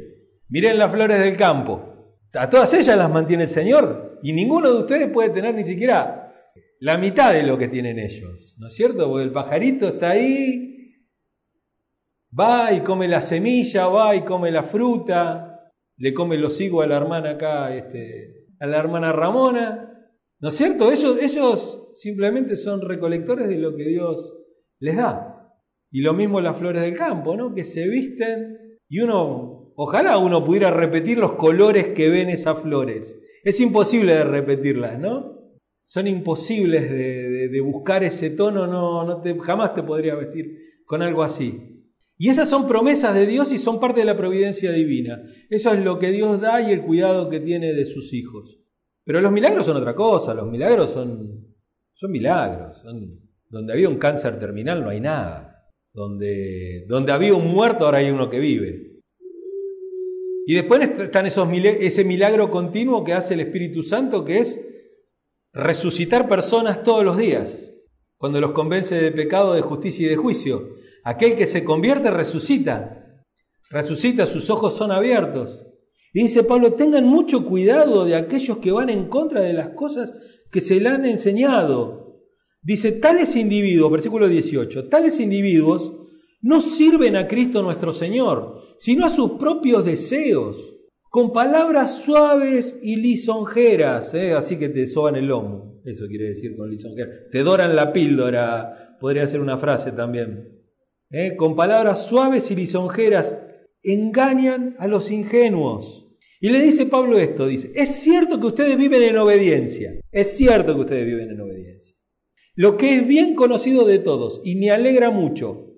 miren 0.48 0.78
las 0.78 0.90
flores 0.90 1.18
del 1.20 1.36
campo, 1.36 1.96
a 2.32 2.50
todas 2.50 2.72
ellas 2.74 2.96
las 2.96 3.10
mantiene 3.10 3.44
el 3.44 3.48
Señor 3.48 4.18
y 4.22 4.32
ninguno 4.32 4.70
de 4.72 4.80
ustedes 4.80 5.10
puede 5.10 5.30
tener 5.30 5.54
ni 5.54 5.64
siquiera 5.64 6.32
la 6.80 6.98
mitad 6.98 7.32
de 7.32 7.42
lo 7.42 7.56
que 7.56 7.68
tienen 7.68 7.98
ellos, 7.98 8.56
¿no 8.58 8.66
es 8.66 8.74
cierto? 8.74 9.08
Porque 9.08 9.24
el 9.24 9.32
pajarito 9.32 9.88
está 9.88 10.10
ahí, 10.10 10.94
va 12.38 12.72
y 12.72 12.80
come 12.80 13.08
la 13.08 13.20
semilla, 13.20 13.86
va 13.88 14.14
y 14.14 14.22
come 14.22 14.50
la 14.50 14.62
fruta, 14.62 15.72
le 15.96 16.12
come 16.12 16.36
los 16.36 16.60
higos 16.60 16.84
a 16.84 16.88
la 16.88 16.96
hermana 16.96 17.30
acá, 17.30 17.74
este, 17.74 18.46
a 18.60 18.66
la 18.66 18.78
hermana 18.78 19.12
Ramona, 19.12 19.95
¿no 20.40 20.48
es 20.48 20.54
cierto? 20.54 20.90
Ellos, 20.90 21.18
ellos 21.20 21.92
simplemente 21.94 22.56
son 22.56 22.80
recolectores 22.80 23.48
de 23.48 23.58
lo 23.58 23.74
que 23.76 23.84
Dios 23.84 24.42
les 24.78 24.96
da. 24.96 25.52
Y 25.90 26.00
lo 26.00 26.14
mismo 26.14 26.40
las 26.40 26.58
flores 26.58 26.82
del 26.82 26.94
campo, 26.94 27.36
¿no? 27.36 27.54
Que 27.54 27.64
se 27.64 27.88
visten 27.88 28.78
y 28.88 29.00
uno 29.00 29.56
Ojalá 29.78 30.16
uno 30.16 30.42
pudiera 30.42 30.70
repetir 30.70 31.18
los 31.18 31.34
colores 31.34 31.88
que 31.88 32.08
ven 32.08 32.30
esas 32.30 32.60
flores. 32.60 33.20
Es 33.44 33.60
imposible 33.60 34.14
de 34.14 34.24
repetirlas, 34.24 34.98
¿no? 34.98 35.36
Son 35.84 36.06
imposibles 36.06 36.90
de, 36.90 37.60
buscar 37.60 38.02
ese 38.02 38.30
tono, 38.30 38.66
no, 38.66 39.04
no 39.04 39.20
te, 39.20 39.38
jamás 39.38 39.74
te 39.74 39.82
podría 39.82 40.14
vestir 40.14 40.58
con 40.86 41.02
algo 41.02 41.22
así. 41.22 41.84
Y 42.16 42.30
esas 42.30 42.48
son 42.48 42.66
promesas 42.66 43.14
de 43.14 43.26
Dios 43.26 43.52
y 43.52 43.58
son 43.58 43.78
parte 43.78 44.00
de 44.00 44.06
la 44.06 44.16
providencia 44.16 44.72
divina. 44.72 45.22
Eso 45.50 45.72
es 45.74 45.84
lo 45.84 45.98
que 45.98 46.10
Dios 46.10 46.40
da 46.40 46.62
y 46.62 46.72
el 46.72 46.80
cuidado 46.80 47.28
que 47.28 47.40
tiene 47.40 47.74
de 47.74 47.84
sus 47.84 48.14
hijos. 48.14 48.58
Pero 49.06 49.20
los 49.20 49.30
milagros 49.30 49.64
son 49.64 49.76
otra 49.76 49.94
cosa, 49.94 50.34
los 50.34 50.50
milagros 50.50 50.90
son, 50.90 51.54
son 51.94 52.10
milagros. 52.10 52.82
donde 53.48 53.72
había 53.72 53.88
un 53.88 53.98
cáncer 53.98 54.36
terminal 54.36 54.82
no 54.82 54.90
hay 54.90 55.00
nada. 55.00 55.70
Donde, 55.92 56.84
donde 56.88 57.12
había 57.12 57.32
un 57.32 57.46
muerto 57.46 57.84
ahora 57.84 57.98
hay 57.98 58.10
uno 58.10 58.28
que 58.28 58.40
vive. 58.40 59.00
Y 60.44 60.54
después 60.56 60.80
están 60.98 61.26
esos, 61.26 61.48
ese 61.52 62.04
milagro 62.04 62.50
continuo 62.50 63.04
que 63.04 63.12
hace 63.12 63.34
el 63.34 63.40
Espíritu 63.40 63.84
Santo, 63.84 64.24
que 64.24 64.38
es 64.38 64.60
resucitar 65.52 66.28
personas 66.28 66.82
todos 66.82 67.04
los 67.04 67.16
días, 67.16 67.74
cuando 68.16 68.40
los 68.40 68.50
convence 68.50 68.96
de 68.96 69.12
pecado, 69.12 69.54
de 69.54 69.62
justicia 69.62 70.06
y 70.06 70.10
de 70.10 70.16
juicio. 70.16 70.74
Aquel 71.04 71.36
que 71.36 71.46
se 71.46 71.62
convierte 71.62 72.10
resucita, 72.10 73.22
resucita, 73.70 74.26
sus 74.26 74.50
ojos 74.50 74.76
son 74.76 74.90
abiertos. 74.90 75.65
Dice 76.16 76.44
Pablo, 76.44 76.72
tengan 76.72 77.04
mucho 77.04 77.44
cuidado 77.44 78.06
de 78.06 78.16
aquellos 78.16 78.56
que 78.56 78.72
van 78.72 78.88
en 78.88 79.06
contra 79.10 79.42
de 79.42 79.52
las 79.52 79.74
cosas 79.74 80.14
que 80.50 80.62
se 80.62 80.80
le 80.80 80.88
han 80.88 81.04
enseñado. 81.04 82.22
Dice, 82.62 82.92
tales 82.92 83.36
individuos, 83.36 83.92
versículo 83.92 84.26
18, 84.26 84.88
tales 84.88 85.20
individuos 85.20 85.92
no 86.40 86.62
sirven 86.62 87.16
a 87.16 87.28
Cristo 87.28 87.62
nuestro 87.62 87.92
Señor, 87.92 88.62
sino 88.78 89.04
a 89.04 89.10
sus 89.10 89.32
propios 89.32 89.84
deseos, 89.84 90.56
con 91.10 91.34
palabras 91.34 91.98
suaves 91.98 92.78
y 92.80 92.96
lisonjeras, 92.96 94.14
¿eh? 94.14 94.32
así 94.32 94.56
que 94.56 94.70
te 94.70 94.86
soban 94.86 95.16
el 95.16 95.26
lomo, 95.26 95.82
eso 95.84 96.06
quiere 96.06 96.30
decir 96.30 96.56
con 96.56 96.70
lisonjeras, 96.70 97.28
te 97.30 97.42
doran 97.42 97.76
la 97.76 97.92
píldora, 97.92 98.96
podría 99.02 99.26
ser 99.26 99.42
una 99.42 99.58
frase 99.58 99.92
también, 99.92 100.62
¿eh? 101.10 101.36
con 101.36 101.54
palabras 101.54 102.06
suaves 102.06 102.50
y 102.50 102.56
lisonjeras 102.56 103.36
engañan 103.82 104.76
a 104.78 104.88
los 104.88 105.10
ingenuos. 105.10 106.05
Y 106.40 106.50
le 106.50 106.60
dice 106.60 106.86
Pablo 106.86 107.18
esto, 107.18 107.46
dice, 107.46 107.72
es 107.74 107.96
cierto 107.96 108.38
que 108.38 108.46
ustedes 108.46 108.76
viven 108.76 109.02
en 109.02 109.16
obediencia, 109.16 109.98
es 110.10 110.36
cierto 110.36 110.74
que 110.74 110.80
ustedes 110.82 111.06
viven 111.06 111.30
en 111.30 111.40
obediencia. 111.40 111.96
Lo 112.54 112.76
que 112.76 112.96
es 112.96 113.06
bien 113.06 113.34
conocido 113.34 113.84
de 113.86 113.98
todos 113.98 114.40
y 114.44 114.56
me 114.56 114.70
alegra 114.70 115.10
mucho, 115.10 115.74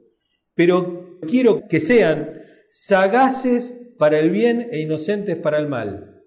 pero 0.54 1.18
quiero 1.28 1.66
que 1.68 1.80
sean 1.80 2.40
sagaces 2.70 3.74
para 3.98 4.18
el 4.18 4.30
bien 4.30 4.68
e 4.70 4.80
inocentes 4.80 5.36
para 5.36 5.58
el 5.58 5.68
mal. 5.68 6.22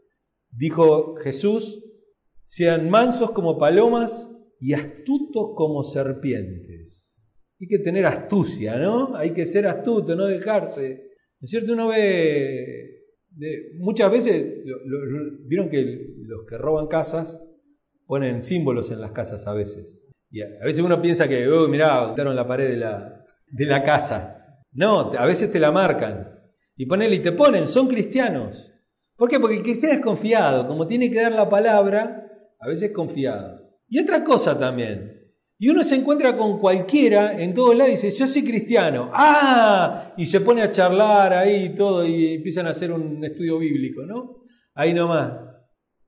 Dijo 0.49 1.15
Jesús, 1.15 1.83
sean 2.43 2.89
mansos 2.89 3.31
como 3.31 3.57
palomas 3.57 4.29
y 4.59 4.73
astutos 4.73 5.51
como 5.55 5.83
serpientes. 5.83 7.23
Hay 7.59 7.67
que 7.67 7.79
tener 7.79 8.05
astucia, 8.05 8.77
¿no? 8.77 9.15
Hay 9.15 9.31
que 9.31 9.45
ser 9.45 9.67
astuto, 9.67 10.15
no 10.15 10.25
dejarse. 10.25 11.11
¿No 11.39 11.45
es 11.45 11.49
cierto? 11.49 11.73
Uno 11.73 11.87
ve, 11.87 13.00
muchas 13.77 14.11
veces, 14.11 14.63
vieron 15.45 15.69
que 15.69 16.15
los 16.23 16.45
que 16.45 16.57
roban 16.57 16.87
casas 16.87 17.41
ponen 18.05 18.43
símbolos 18.43 18.91
en 18.91 19.01
las 19.01 19.11
casas 19.11 19.47
a 19.47 19.53
veces. 19.53 20.07
Y 20.29 20.41
a, 20.41 20.47
veces 20.63 20.81
uno 20.81 21.01
piensa 21.01 21.27
que, 21.27 21.47
uy, 21.47 21.69
mirá, 21.69 22.09
quitaron 22.09 22.35
la 22.35 22.47
pared 22.47 22.69
de 22.69 22.77
la, 22.77 23.25
de 23.47 23.65
la 23.65 23.83
casa. 23.83 24.63
No, 24.73 25.11
a 25.11 25.25
veces 25.25 25.51
te 25.51 25.59
la 25.59 25.71
marcan. 25.71 26.39
Y 26.75 26.85
ponele 26.85 27.17
y 27.17 27.19
te 27.19 27.31
ponen, 27.31 27.67
son 27.67 27.87
cristianos. 27.87 28.71
¿Por 29.15 29.29
qué? 29.29 29.39
Porque 29.39 29.57
el 29.57 29.63
cristiano 29.63 29.95
es 29.95 30.01
confiado. 30.01 30.67
Como 30.67 30.87
tiene 30.87 31.11
que 31.11 31.21
dar 31.21 31.33
la 31.33 31.47
palabra, 31.47 32.27
a 32.59 32.67
veces 32.67 32.89
es 32.89 32.95
confiado. 32.95 33.61
Y 33.87 33.99
otra 33.99 34.23
cosa 34.23 34.57
también. 34.57 35.20
Y 35.63 35.69
uno 35.69 35.83
se 35.83 35.93
encuentra 35.93 36.35
con 36.35 36.57
cualquiera 36.57 37.39
en 37.39 37.53
todos 37.53 37.75
lados 37.75 37.89
y 37.91 37.95
dice, 37.95 38.09
yo 38.09 38.25
soy 38.25 38.43
cristiano. 38.43 39.11
¡Ah! 39.13 40.11
Y 40.17 40.25
se 40.25 40.41
pone 40.41 40.63
a 40.63 40.71
charlar 40.71 41.33
ahí 41.33 41.65
y 41.65 41.75
todo 41.75 42.03
y 42.03 42.33
empiezan 42.33 42.65
a 42.65 42.71
hacer 42.71 42.91
un 42.91 43.23
estudio 43.23 43.59
bíblico, 43.59 44.01
¿no? 44.01 44.41
Ahí 44.73 44.91
nomás. 44.91 45.33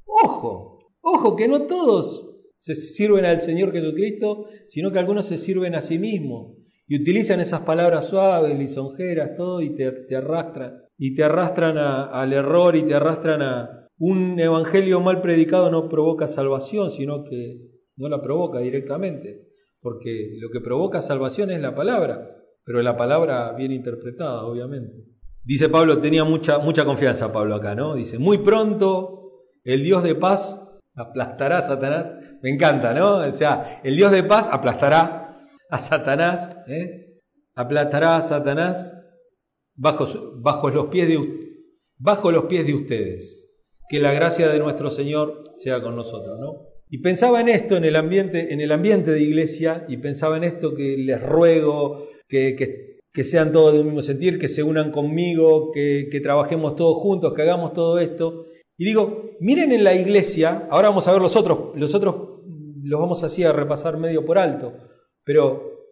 Ojo, 0.06 0.80
ojo, 1.02 1.36
que 1.36 1.48
no 1.48 1.68
todos 1.68 2.32
se 2.58 2.74
sirven 2.74 3.26
al 3.26 3.42
Señor 3.42 3.72
Jesucristo, 3.72 4.48
sino 4.70 4.92
que 4.92 4.98
algunos 4.98 5.28
se 5.28 5.38
sirven 5.38 5.76
a 5.76 5.82
sí 5.82 6.00
mismos 6.00 6.58
y 6.88 7.00
utilizan 7.00 7.40
esas 7.40 7.62
palabras 7.62 8.08
suaves, 8.08 8.58
lisonjeras, 8.58 9.38
todo, 9.38 9.62
y 9.62 9.76
te, 9.76 10.16
arrastran, 10.16 10.80
y 10.98 11.14
te 11.14 11.26
arrastran 11.26 11.78
al 11.78 12.34
error 12.34 12.76
y 12.76 12.88
te 12.88 12.96
arrastran 12.96 13.44
a 13.44 13.88
un 14.00 14.40
evangelio 14.40 15.00
mal 15.00 15.22
predicado 15.22 15.70
no 15.70 15.90
provoca 15.90 16.28
salvación, 16.28 16.90
sino 16.90 17.24
que 17.24 17.73
no 17.98 18.10
la 18.10 18.22
provoca 18.22 18.60
directamente, 18.60 19.48
porque 19.82 20.38
lo 20.40 20.50
que 20.50 20.62
provoca 20.62 21.02
salvación 21.02 21.52
es 21.52 21.62
la 21.62 21.76
palabra, 21.76 22.30
pero 22.64 22.82
la 22.82 22.98
palabra 22.98 23.52
bien 23.54 23.72
interpretada, 23.72 24.44
obviamente. 24.44 25.14
Dice 25.44 25.68
Pablo, 25.68 26.00
tenía 26.00 26.24
mucha, 26.24 26.60
mucha 26.60 26.86
confianza 26.86 27.32
Pablo 27.32 27.56
acá, 27.56 27.76
¿no? 27.76 27.96
Dice, 27.96 28.18
muy 28.18 28.38
pronto 28.38 29.24
el 29.64 29.84
Dios 29.84 30.04
de 30.04 30.16
paz 30.16 30.60
aplastará 30.96 31.60
a 31.60 31.62
Satanás. 31.62 32.14
Me 32.42 32.50
encanta, 32.50 32.94
¿no? 32.94 33.18
O 33.18 33.34
sea, 33.34 33.82
el 33.84 33.96
Dios 33.96 34.12
de 34.12 34.24
paz 34.24 34.48
aplastará 34.52 35.48
a 35.70 35.80
Satanás, 35.80 36.58
¿eh? 36.68 37.20
aplastará 37.56 38.18
a 38.18 38.22
Satanás 38.22 38.98
bajo, 39.76 40.06
bajo, 40.36 40.70
los 40.70 40.88
pies 40.88 41.08
de, 41.08 41.20
bajo 41.98 42.32
los 42.32 42.46
pies 42.46 42.66
de 42.66 42.74
ustedes. 42.74 43.50
Que 43.90 44.00
la 44.00 44.14
gracia 44.14 44.50
de 44.50 44.60
nuestro 44.60 44.90
Señor 44.90 45.44
sea 45.58 45.82
con 45.82 45.96
nosotros, 45.96 46.40
¿no? 46.40 46.73
Y 46.94 47.00
pensaba 47.00 47.42
en 47.42 47.50
esto 47.50 47.76
en 47.76 47.86
el 47.86 47.96
ambiente, 47.96 48.54
en 48.54 48.62
el 48.62 48.72
ambiente 48.72 49.10
de 49.10 49.24
iglesia, 49.24 49.84
y 49.90 49.98
pensaba 49.98 50.38
en 50.38 50.44
esto 50.44 50.76
que 50.76 50.96
les 50.96 51.20
ruego 51.20 52.08
que, 52.28 52.56
que, 53.12 53.24
sean 53.24 53.52
todos 53.52 53.74
del 53.74 53.86
mismo 53.86 54.04
sentir, 54.04 54.38
que 54.38 54.48
se 54.48 54.62
unan 54.62 54.92
conmigo, 54.92 55.72
que, 55.72 56.20
trabajemos 56.22 56.76
todos 56.76 56.98
juntos, 56.98 57.34
que 57.34 57.42
hagamos 57.42 57.74
todo 57.74 57.98
esto. 57.98 58.46
Y 58.78 58.86
digo, 58.86 59.32
miren 59.40 59.72
en 59.72 59.84
la 59.84 59.96
iglesia, 59.96 60.68
ahora 60.70 60.90
vamos 60.90 61.08
a 61.08 61.14
ver 61.14 61.22
los 61.24 61.36
otros, 61.36 61.76
los 61.76 61.96
otros 61.96 62.44
los 62.84 63.00
vamos 63.00 63.24
así 63.24 63.44
a 63.44 63.52
repasar 63.52 63.98
medio 63.98 64.24
por 64.24 64.38
alto, 64.38 64.74
pero 65.24 65.88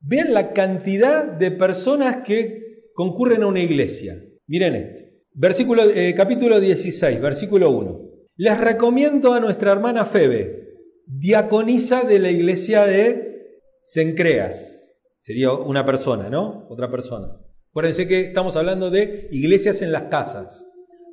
vean 0.00 0.34
la 0.34 0.52
cantidad 0.52 1.26
de 1.26 1.52
personas 1.52 2.26
que 2.26 2.90
concurren 2.92 3.44
a 3.44 3.46
una 3.46 3.62
iglesia. 3.62 4.20
Miren 4.48 4.74
esto. 4.74 5.04
Versículo, 5.32 5.84
eh, 5.84 6.12
capítulo 6.16 6.58
16, 6.58 7.20
versículo 7.20 7.70
1. 7.70 8.09
Les 8.42 8.58
recomiendo 8.58 9.34
a 9.34 9.40
nuestra 9.40 9.70
hermana 9.70 10.06
Febe, 10.06 10.78
diaconisa 11.04 12.04
de 12.04 12.18
la 12.18 12.30
iglesia 12.30 12.86
de 12.86 13.58
Sencreas. 13.82 14.96
Sería 15.20 15.52
una 15.52 15.84
persona, 15.84 16.30
¿no? 16.30 16.66
Otra 16.70 16.90
persona. 16.90 17.36
Acuérdense 17.68 18.08
que 18.08 18.20
estamos 18.20 18.56
hablando 18.56 18.88
de 18.88 19.28
iglesias 19.30 19.82
en 19.82 19.92
las 19.92 20.04
casas. 20.04 20.66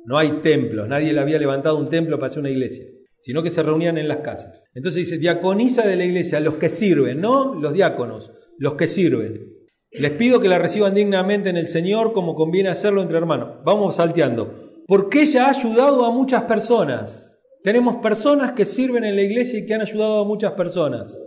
No 0.06 0.16
hay 0.16 0.40
templos, 0.40 0.88
nadie 0.88 1.12
le 1.12 1.20
había 1.20 1.38
levantado 1.38 1.76
un 1.76 1.90
templo 1.90 2.16
para 2.16 2.28
hacer 2.28 2.40
una 2.40 2.48
iglesia, 2.48 2.86
sino 3.20 3.42
que 3.42 3.50
se 3.50 3.62
reunían 3.62 3.98
en 3.98 4.08
las 4.08 4.20
casas. 4.20 4.62
Entonces 4.72 5.04
dice, 5.04 5.18
diaconisa 5.18 5.86
de 5.86 5.96
la 5.96 6.06
iglesia, 6.06 6.40
los 6.40 6.54
que 6.54 6.70
sirven, 6.70 7.20
no 7.20 7.54
los 7.56 7.74
diáconos, 7.74 8.32
los 8.56 8.72
que 8.76 8.86
sirven. 8.86 9.52
Les 9.92 10.12
pido 10.12 10.40
que 10.40 10.48
la 10.48 10.58
reciban 10.58 10.94
dignamente 10.94 11.50
en 11.50 11.58
el 11.58 11.66
Señor 11.66 12.14
como 12.14 12.34
conviene 12.34 12.70
hacerlo 12.70 13.02
entre 13.02 13.18
hermanos. 13.18 13.58
Vamos 13.66 13.96
salteando 13.96 14.67
porque 14.88 15.24
ella 15.24 15.46
ha 15.46 15.50
ayudado 15.50 16.06
a 16.06 16.10
muchas 16.10 16.44
personas. 16.44 17.38
Tenemos 17.62 17.96
personas 17.96 18.52
que 18.52 18.64
sirven 18.64 19.04
en 19.04 19.16
la 19.16 19.22
iglesia 19.22 19.58
y 19.58 19.66
que 19.66 19.74
han 19.74 19.82
ayudado 19.82 20.22
a 20.22 20.24
muchas 20.24 20.52
personas. 20.52 21.20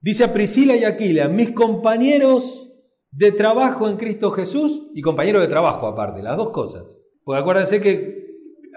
Dice 0.00 0.24
a 0.24 0.32
Priscila 0.32 0.74
y 0.74 0.82
Aquila, 0.82 1.28
mis 1.28 1.52
compañeros 1.52 2.72
de 3.12 3.30
trabajo 3.30 3.88
en 3.88 3.96
Cristo 3.96 4.32
Jesús 4.32 4.88
y 4.92 5.02
compañeros 5.02 5.40
de 5.40 5.46
trabajo 5.46 5.86
aparte, 5.86 6.20
las 6.20 6.36
dos 6.36 6.50
cosas. 6.50 6.84
Porque 7.22 7.40
acuérdense 7.40 7.80
que 7.80 8.26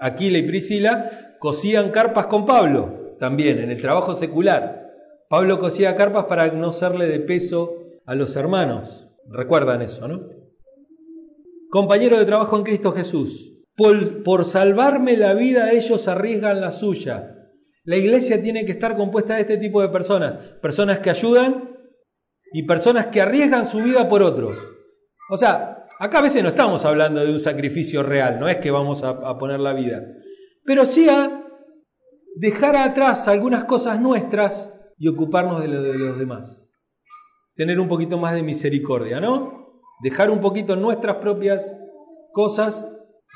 Aquila 0.00 0.38
y 0.38 0.44
Priscila 0.44 1.36
cosían 1.40 1.90
carpas 1.90 2.26
con 2.26 2.46
Pablo 2.46 3.16
también 3.18 3.58
en 3.58 3.72
el 3.72 3.82
trabajo 3.82 4.14
secular. 4.14 4.92
Pablo 5.28 5.58
cosía 5.58 5.96
carpas 5.96 6.26
para 6.26 6.52
no 6.52 6.70
serle 6.70 7.08
de 7.08 7.18
peso 7.18 7.74
a 8.06 8.14
los 8.14 8.36
hermanos. 8.36 9.08
Recuerdan 9.28 9.82
eso, 9.82 10.06
¿no? 10.06 10.20
Compañero 11.68 12.16
de 12.16 12.26
trabajo 12.26 12.56
en 12.56 12.62
Cristo 12.62 12.92
Jesús. 12.92 13.59
Por, 14.24 14.44
salvarme 14.44 15.16
la 15.16 15.32
vida 15.32 15.72
ellos 15.72 16.06
arriesgan 16.06 16.60
la 16.60 16.70
suya. 16.70 17.36
La 17.84 17.96
iglesia 17.96 18.42
tiene 18.42 18.66
que 18.66 18.72
estar 18.72 18.94
compuesta 18.94 19.36
de 19.36 19.40
este 19.40 19.56
tipo 19.56 19.80
de 19.80 19.88
personas. 19.88 20.36
Personas 20.36 20.98
que 20.98 21.08
ayudan 21.08 21.78
y 22.52 22.64
personas 22.64 23.06
que 23.06 23.22
arriesgan 23.22 23.66
su 23.66 23.78
vida 23.78 24.06
por 24.06 24.22
otros. 24.22 24.58
O 25.30 25.36
sea, 25.38 25.86
acá 25.98 26.18
a 26.18 26.22
veces 26.22 26.42
no 26.42 26.50
estamos 26.50 26.84
hablando 26.84 27.24
de 27.24 27.32
un 27.32 27.40
sacrificio 27.40 28.02
real, 28.02 28.38
no 28.38 28.48
es 28.48 28.56
que 28.56 28.70
vamos 28.70 29.02
a, 29.02 29.38
poner 29.38 29.60
la 29.60 29.72
vida. 29.72 30.02
Pero 30.66 30.84
sí 30.84 31.08
a 31.08 31.42
dejar 32.36 32.76
atrás 32.76 33.28
algunas 33.28 33.64
cosas 33.64 33.98
nuestras 33.98 34.74
y 34.98 35.08
ocuparnos 35.08 35.62
de 35.62 35.68
lo 35.68 35.82
de 35.82 35.98
los 35.98 36.18
demás. 36.18 36.68
Tener 37.54 37.80
un 37.80 37.88
poquito 37.88 38.18
más 38.18 38.34
de 38.34 38.42
misericordia, 38.42 39.20
¿no? 39.20 39.80
Dejar 40.02 40.30
un 40.30 40.42
poquito 40.42 40.76
nuestras 40.76 41.16
propias 41.16 41.74
cosas 42.32 42.86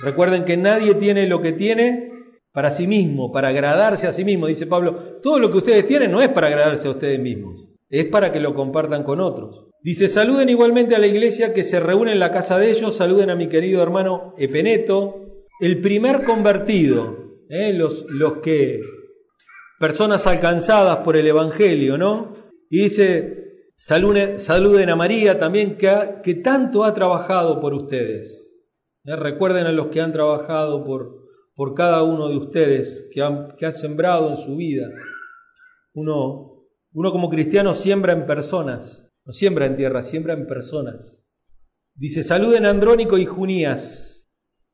Recuerden 0.03 0.45
que 0.45 0.57
nadie 0.57 0.95
tiene 0.95 1.27
lo 1.27 1.41
que 1.41 1.53
tiene 1.53 2.11
para 2.53 2.71
sí 2.71 2.87
mismo, 2.87 3.33
para 3.33 3.49
agradarse 3.49 4.07
a 4.07 4.13
sí 4.13 4.25
mismo. 4.25 4.47
Dice 4.47 4.67
Pablo, 4.67 5.19
todo 5.23 5.39
lo 5.39 5.51
que 5.51 5.59
ustedes 5.59 5.87
tienen 5.87 6.11
no 6.11 6.21
es 6.21 6.29
para 6.29 6.47
agradarse 6.49 6.89
a 6.89 6.93
ustedes 6.93 7.21
mismos, 7.21 7.69
es 7.91 8.07
para 8.07 8.33
que 8.33 8.41
lo 8.41 8.55
compartan 8.55 9.03
con 9.03 9.21
otros. 9.21 9.67
Dice, 9.83 10.09
saluden 10.09 10.49
igualmente 10.49 10.95
a 10.95 10.99
la 10.99 11.07
iglesia 11.07 11.53
que 11.53 11.65
se 11.65 11.81
reúne 11.81 12.13
en 12.13 12.19
la 12.19 12.33
casa 12.33 12.59
de 12.59 12.71
ellos, 12.71 12.97
saluden 12.97 13.31
a 13.31 13.37
mi 13.37 13.49
querido 13.49 13.83
hermano 13.83 14.35
Epeneto, 14.39 15.21
el 15.61 15.81
primer 15.81 16.25
convertido, 16.25 17.17
¿eh? 17.49 17.73
los, 17.73 18.07
los 18.09 18.39
que, 18.39 18.81
personas 19.79 20.27
alcanzadas 20.27 20.99
por 20.99 21.17
el 21.17 21.27
Evangelio, 21.27 21.99
¿no? 21.99 22.37
Y 22.71 22.85
dice, 22.85 23.73
saluden, 23.77 24.41
saluden 24.41 24.89
a 24.91 24.97
María 24.97 25.39
también, 25.39 25.77
que, 25.77 25.93
que 26.23 26.37
tanto 26.37 26.85
ha 26.85 26.95
trabajado 26.95 27.61
por 27.61 27.75
ustedes. 27.75 28.44
¿Eh? 29.05 29.17
Recuerden 29.17 29.67
a 29.67 29.73
los 29.73 29.89
que 29.89 30.01
han 30.01 30.13
trabajado 30.13 30.85
por, 30.85 31.25
por 31.55 31.75
cada 31.75 32.03
uno 32.03 32.29
de 32.29 32.37
ustedes, 32.37 33.09
que 33.13 33.23
han, 33.23 33.55
que 33.57 33.71
sembrado 33.73 34.31
en 34.31 34.37
su 34.37 34.57
vida. 34.57 34.89
Uno, 35.93 36.67
uno 36.93 37.13
como 37.13 37.29
cristiano 37.29 37.75
siembra 37.75 38.13
en 38.13 38.27
personas, 38.27 39.09
no 39.25 39.33
siembra 39.33 39.67
en 39.67 39.77
tierra, 39.77 40.03
siembra 40.03 40.35
en 40.35 40.47
personas. 40.47 41.25
Dice, 41.95 42.25
saluden 42.25 42.67
Andrónico 42.67 43.19
y 43.19 43.25
Junías, 43.25 44.15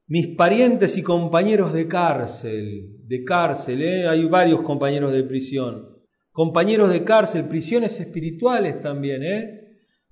mis 0.06 0.34
parientes 0.36 0.96
y 0.96 1.02
compañeros 1.02 1.72
de 1.72 1.86
cárcel, 1.86 2.96
de 3.06 3.22
cárcel, 3.24 3.82
¿eh? 3.82 4.08
hay 4.08 4.24
varios 4.24 4.62
compañeros 4.62 5.12
de 5.12 5.22
prisión, 5.22 5.98
compañeros 6.32 6.90
de 6.90 7.04
cárcel, 7.04 7.46
prisiones 7.46 8.00
espirituales 8.00 8.80
también, 8.80 9.22
¿eh? 9.22 9.60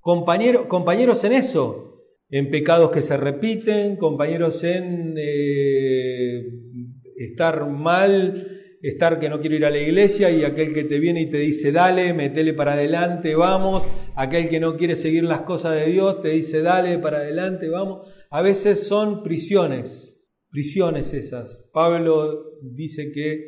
compañeros 0.01 1.25
en 1.25 1.33
eso, 1.33 1.98
en 2.31 2.51
pecados 2.51 2.91
que 2.91 3.03
se 3.03 3.17
repiten, 3.17 3.97
compañeros 3.97 4.63
en 4.65 5.15
eh, 5.17 6.45
estar 7.17 7.69
mal, 7.71 8.47
estar 8.83 9.19
que 9.19 9.29
no 9.29 9.41
quiero 9.41 9.57
ir 9.57 9.65
a 9.65 9.71
la 9.71 9.79
iglesia 9.79 10.31
y 10.31 10.45
aquel 10.45 10.73
que 10.75 10.85
te 10.85 11.01
viene 11.01 11.23
y 11.23 11.31
te 11.31 11.39
dice 11.39 11.73
dale, 11.73 12.13
metele 12.13 12.53
para 12.53 12.75
adelante, 12.75 13.35
vamos, 13.35 13.87
aquel 14.15 14.49
que 14.49 14.61
no 14.61 14.77
quiere 14.77 14.95
seguir 14.95 15.25
las 15.25 15.43
cosas 15.43 15.75
de 15.77 15.87
Dios 15.87 16.21
te 16.23 16.29
dice 16.29 16.61
dale 16.61 16.99
para 16.99 17.19
adelante, 17.19 17.69
vamos. 17.69 18.09
A 18.31 18.43
veces 18.43 18.87
son 18.87 19.23
prisiones, 19.23 20.23
prisiones 20.51 21.15
esas. 21.15 21.67
Pablo 21.73 22.59
dice 22.63 23.11
que, 23.11 23.43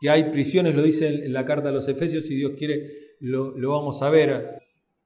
que 0.00 0.10
hay 0.10 0.30
prisiones, 0.30 0.76
lo 0.76 0.82
dice 0.82 1.08
en 1.08 1.32
la 1.32 1.44
carta 1.44 1.70
a 1.70 1.72
los 1.72 1.88
Efesios, 1.88 2.26
si 2.26 2.36
Dios 2.36 2.52
quiere 2.56 3.16
lo, 3.18 3.58
lo 3.58 3.70
vamos 3.70 4.02
a 4.02 4.10
ver 4.10 4.60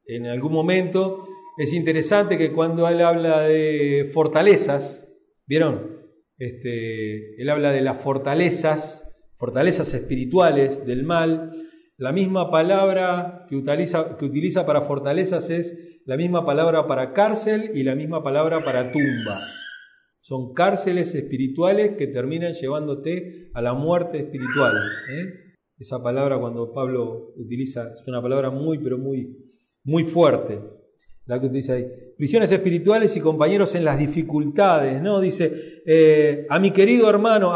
en 0.04 0.26
algún 0.26 0.52
momento 0.52 1.27
es 1.58 1.72
interesante 1.72 2.38
que 2.38 2.52
cuando 2.52 2.88
él 2.88 3.00
habla 3.00 3.40
de 3.42 4.08
fortalezas, 4.14 5.12
¿vieron? 5.44 5.98
Este, 6.38 7.42
él 7.42 7.50
habla 7.50 7.72
de 7.72 7.80
las 7.80 8.00
fortalezas, 8.00 9.10
fortalezas 9.34 9.92
espirituales 9.92 10.86
del 10.86 11.02
mal. 11.02 11.66
La 11.96 12.12
misma 12.12 12.52
palabra 12.52 13.44
que 13.48 13.56
utiliza, 13.56 14.16
que 14.16 14.24
utiliza 14.24 14.64
para 14.66 14.82
fortalezas 14.82 15.50
es 15.50 16.00
la 16.04 16.16
misma 16.16 16.46
palabra 16.46 16.86
para 16.86 17.12
cárcel 17.12 17.72
y 17.74 17.82
la 17.82 17.96
misma 17.96 18.22
palabra 18.22 18.62
para 18.62 18.92
tumba. 18.92 19.40
Son 20.20 20.54
cárceles 20.54 21.12
espirituales 21.16 21.96
que 21.98 22.06
terminan 22.06 22.52
llevándote 22.52 23.50
a 23.52 23.62
la 23.62 23.74
muerte 23.74 24.18
espiritual. 24.18 24.76
¿eh? 25.10 25.56
Esa 25.76 26.00
palabra 26.00 26.38
cuando 26.38 26.72
Pablo 26.72 27.32
utiliza 27.36 27.94
es 27.94 28.06
una 28.06 28.22
palabra 28.22 28.50
muy, 28.50 28.78
pero 28.78 28.96
muy, 28.96 29.36
muy 29.82 30.04
fuerte 30.04 30.77
la 31.28 31.40
que 31.40 31.48
dice 31.50 31.72
ahí. 31.72 31.86
Prisiones 32.16 32.50
espirituales 32.50 33.16
y 33.16 33.20
compañeros 33.20 33.74
en 33.74 33.84
las 33.84 33.98
dificultades, 33.98 35.00
¿no? 35.00 35.20
Dice, 35.20 35.82
eh, 35.86 36.46
a 36.48 36.58
mi 36.58 36.70
querido 36.70 37.08
hermano, 37.08 37.52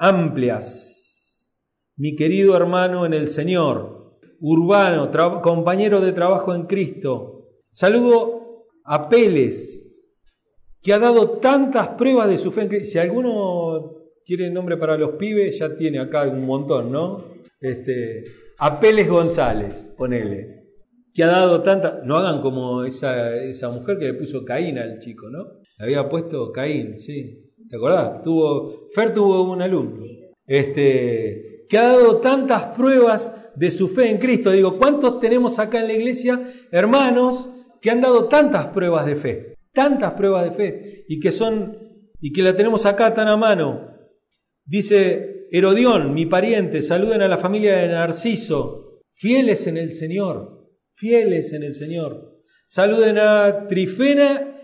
amplias, 0.00 1.54
mi 1.96 2.16
querido 2.16 2.56
hermano 2.56 3.06
en 3.06 3.14
el 3.14 3.28
Señor. 3.28 4.18
Urbano, 4.40 5.10
compañero 5.40 6.00
de 6.00 6.12
trabajo 6.12 6.54
en 6.54 6.66
Cristo. 6.66 7.46
Saludo 7.70 8.66
a 8.84 9.08
Peles, 9.08 9.88
que 10.82 10.92
ha 10.92 10.98
dado 10.98 11.38
tantas 11.38 11.88
pruebas 11.90 12.28
de 12.28 12.38
su 12.38 12.50
fe. 12.50 12.84
Si 12.84 12.98
alguno 12.98 13.92
quiere 14.24 14.50
nombre 14.50 14.76
para 14.76 14.96
los 14.96 15.12
pibes, 15.12 15.58
ya 15.58 15.76
tiene 15.76 16.00
acá 16.00 16.28
un 16.28 16.44
montón, 16.44 16.90
¿no? 16.90 17.24
Este, 17.60 18.24
a 18.58 18.80
González, 19.08 19.92
ponele 19.96 20.57
que 21.18 21.24
ha 21.24 21.26
dado 21.26 21.62
tanta. 21.62 22.00
No 22.04 22.16
hagan 22.16 22.40
como 22.40 22.84
esa, 22.84 23.34
esa 23.42 23.70
mujer 23.70 23.98
que 23.98 24.04
le 24.04 24.14
puso 24.14 24.44
Caín 24.44 24.78
al 24.78 25.00
chico, 25.00 25.28
¿no? 25.28 25.58
Le 25.76 25.84
había 25.84 26.08
puesto 26.08 26.52
Caín, 26.52 26.96
sí. 26.96 27.56
¿Te 27.68 27.74
acordás? 27.74 28.22
Tuvo, 28.22 28.86
Fer 28.94 29.12
tuvo 29.12 29.50
un 29.50 29.60
alumno. 29.60 30.06
Este, 30.46 31.66
que 31.68 31.76
ha 31.76 31.88
dado 31.88 32.18
tantas 32.18 32.66
pruebas 32.66 33.50
de 33.56 33.72
su 33.72 33.88
fe 33.88 34.10
en 34.10 34.18
Cristo. 34.18 34.52
Digo, 34.52 34.78
¿cuántos 34.78 35.18
tenemos 35.18 35.58
acá 35.58 35.80
en 35.80 35.88
la 35.88 35.94
iglesia 35.94 36.40
hermanos 36.70 37.48
que 37.82 37.90
han 37.90 38.00
dado 38.00 38.28
tantas 38.28 38.68
pruebas 38.68 39.04
de 39.04 39.16
fe? 39.16 39.54
Tantas 39.72 40.12
pruebas 40.12 40.44
de 40.44 40.52
fe 40.52 41.04
y 41.08 41.18
que 41.18 41.32
son 41.32 41.78
y 42.20 42.32
que 42.32 42.42
la 42.42 42.54
tenemos 42.54 42.86
acá 42.86 43.12
tan 43.12 43.26
a 43.26 43.36
mano. 43.36 43.88
Dice 44.64 45.48
Herodión, 45.50 46.14
mi 46.14 46.26
pariente, 46.26 46.80
saluden 46.80 47.22
a 47.22 47.28
la 47.28 47.38
familia 47.38 47.78
de 47.78 47.88
Narciso, 47.88 49.00
fieles 49.12 49.66
en 49.66 49.78
el 49.78 49.90
Señor 49.90 50.57
fieles 50.98 51.52
en 51.52 51.62
el 51.62 51.74
Señor. 51.74 52.42
Saluden 52.66 53.18
a 53.18 53.66
Trifena 53.68 54.60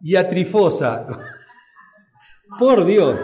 y 0.00 0.16
a 0.16 0.28
Trifosa. 0.28 1.06
Por 2.58 2.84
Dios. 2.84 3.20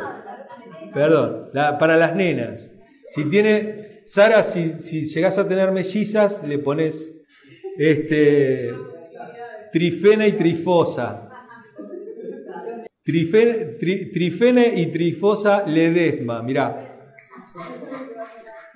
Perdón, 0.92 1.50
para 1.52 1.96
las 1.96 2.16
nenas. 2.16 2.72
Si 3.06 3.24
tiene, 3.26 4.02
Sara, 4.06 4.42
si, 4.42 4.74
llegas 5.06 5.38
a 5.38 5.46
tener 5.46 5.70
mellizas, 5.70 6.42
le 6.46 6.58
pones 6.58 7.14
este, 7.78 8.70
Trifena 9.72 10.26
y 10.26 10.32
Trifosa. 10.32 11.28
Trifena, 13.04 14.66
y 14.66 14.87
Trifosa 14.92 15.66
Ledesma, 15.66 16.42
mirá. 16.42 17.14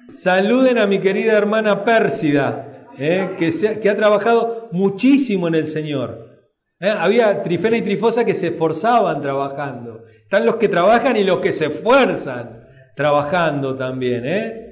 Saluden 0.09 0.79
a 0.79 0.87
mi 0.87 1.01
querida 1.01 1.37
hermana 1.37 1.85
Pérsida, 1.85 2.72
¿eh? 3.03 3.37
que, 3.81 3.91
ha 3.91 3.97
trabajado 3.97 4.69
muchísimo 4.73 5.49
en 5.49 5.57
el 5.57 5.67
Señor. 5.67 6.47
¿eh? 6.81 6.89
Había 6.89 7.43
Trifena 7.43 7.77
y 7.77 7.83
Trifosa 7.83 8.25
que 8.25 8.35
se 8.35 8.49
esforzaban 8.49 9.21
trabajando. 9.21 10.05
Están 10.23 10.47
los 10.47 10.57
que 10.57 10.69
trabajan 10.69 11.17
y 11.17 11.25
los 11.25 11.41
que 11.41 11.53
se 11.53 11.67
esfuerzan 11.67 12.65
trabajando 12.95 13.77
también. 13.77 14.23
¿eh? 14.25 14.69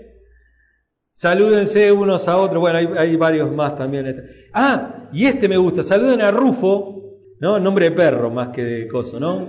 Salúdense 1.13 1.91
unos 1.91 2.29
a 2.29 2.37
otros. 2.37 2.61
Bueno, 2.61 2.79
hay, 2.97 3.17
varios 3.17 3.51
más 3.53 3.77
también. 3.77 4.25
Ah, 4.53 5.09
y 5.13 5.27
este 5.27 5.49
me 5.49 5.57
gusta. 5.57 5.83
Saluden 5.83 6.23
a 6.23 6.31
Rufo, 6.31 7.19
¿no? 7.41 7.59
Nombre 7.59 7.91
de 7.91 7.97
perro 7.97 8.31
más 8.31 8.49
que 8.49 8.65
de 8.65 8.89
coso, 8.89 9.19
¿no? 9.19 9.49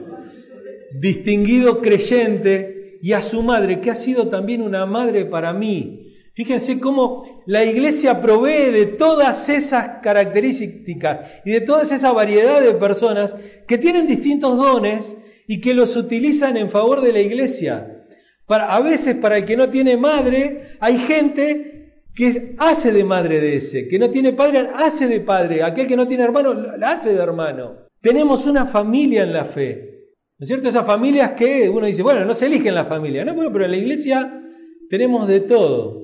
Distinguido 1.00 1.82
creyente 1.82 3.00
y 3.02 3.13
a 3.13 3.22
su 3.22 3.41
madre, 3.41 3.80
que 3.80 3.91
ha 3.91 3.96
sido 3.96 4.28
también 4.28 4.62
una 4.62 4.86
madre 4.86 5.26
para 5.26 5.54
mí. 5.54 6.11
Fíjense 6.34 6.80
cómo 6.80 7.44
la 7.46 7.65
iglesia 7.65 8.22
provee 8.22 8.72
de 8.72 8.86
todas 8.86 9.50
esas 9.50 10.02
características 10.02 11.41
y 11.44 11.52
de 11.52 11.62
toda 11.62 11.84
esa 11.84 12.12
variedad 12.13 12.62
de 12.62 12.74
personas 12.74 13.36
que 13.67 13.78
tienen 13.78 14.08
distintos 14.08 14.56
dones 14.56 15.15
y 15.48 15.60
que 15.60 15.74
los 15.74 15.96
utilizan 15.98 16.56
en 16.56 16.70
favor 16.70 17.02
de 17.02 17.12
la 17.12 17.20
iglesia. 17.20 18.06
Para, 18.46 18.74
a 18.74 18.80
veces 18.80 19.17
para 19.17 19.38
el 19.38 19.46
que 19.46 19.58
no 19.58 19.70
tiene 19.70 19.98
madre, 19.98 20.78
hay 20.80 21.00
gente 21.00 22.06
que 22.15 22.56
hace 22.58 22.94
de 22.94 23.04
madre 23.04 23.41
de 23.41 23.58
ese, 23.58 23.88
que 23.88 24.00
no 24.00 24.10
tiene 24.10 24.32
padre, 24.32 24.70
hace 24.74 25.08
de 25.08 25.20
padre, 25.20 25.63
aquel 25.63 25.88
que 25.88 25.96
no 25.98 26.08
tiene 26.08 26.24
hermano, 26.24 26.54
la 26.54 26.91
hace 26.91 27.13
de 27.13 27.22
hermano. 27.22 27.88
Tenemos 28.00 28.46
una 28.46 28.65
familia 28.65 29.24
en 29.24 29.34
la 29.34 29.46
fe. 29.46 29.91
¿No 30.39 30.44
es 30.44 30.48
cierto? 30.48 30.70
Esas 30.70 30.86
familias 30.86 31.34
que 31.34 31.70
uno 31.70 31.86
dice, 31.86 32.02
bueno, 32.02 32.26
no 32.26 32.34
se 32.34 32.48
eligen 32.48 32.74
la 32.74 32.86
familia, 32.86 33.24
¿no? 33.24 33.36
Bueno, 33.36 33.52
pero 33.52 33.65
en 33.65 33.72
la 33.72 33.78
iglesia 33.78 34.41
tenemos 34.89 35.28
de 35.28 35.41
todo. 35.41 36.01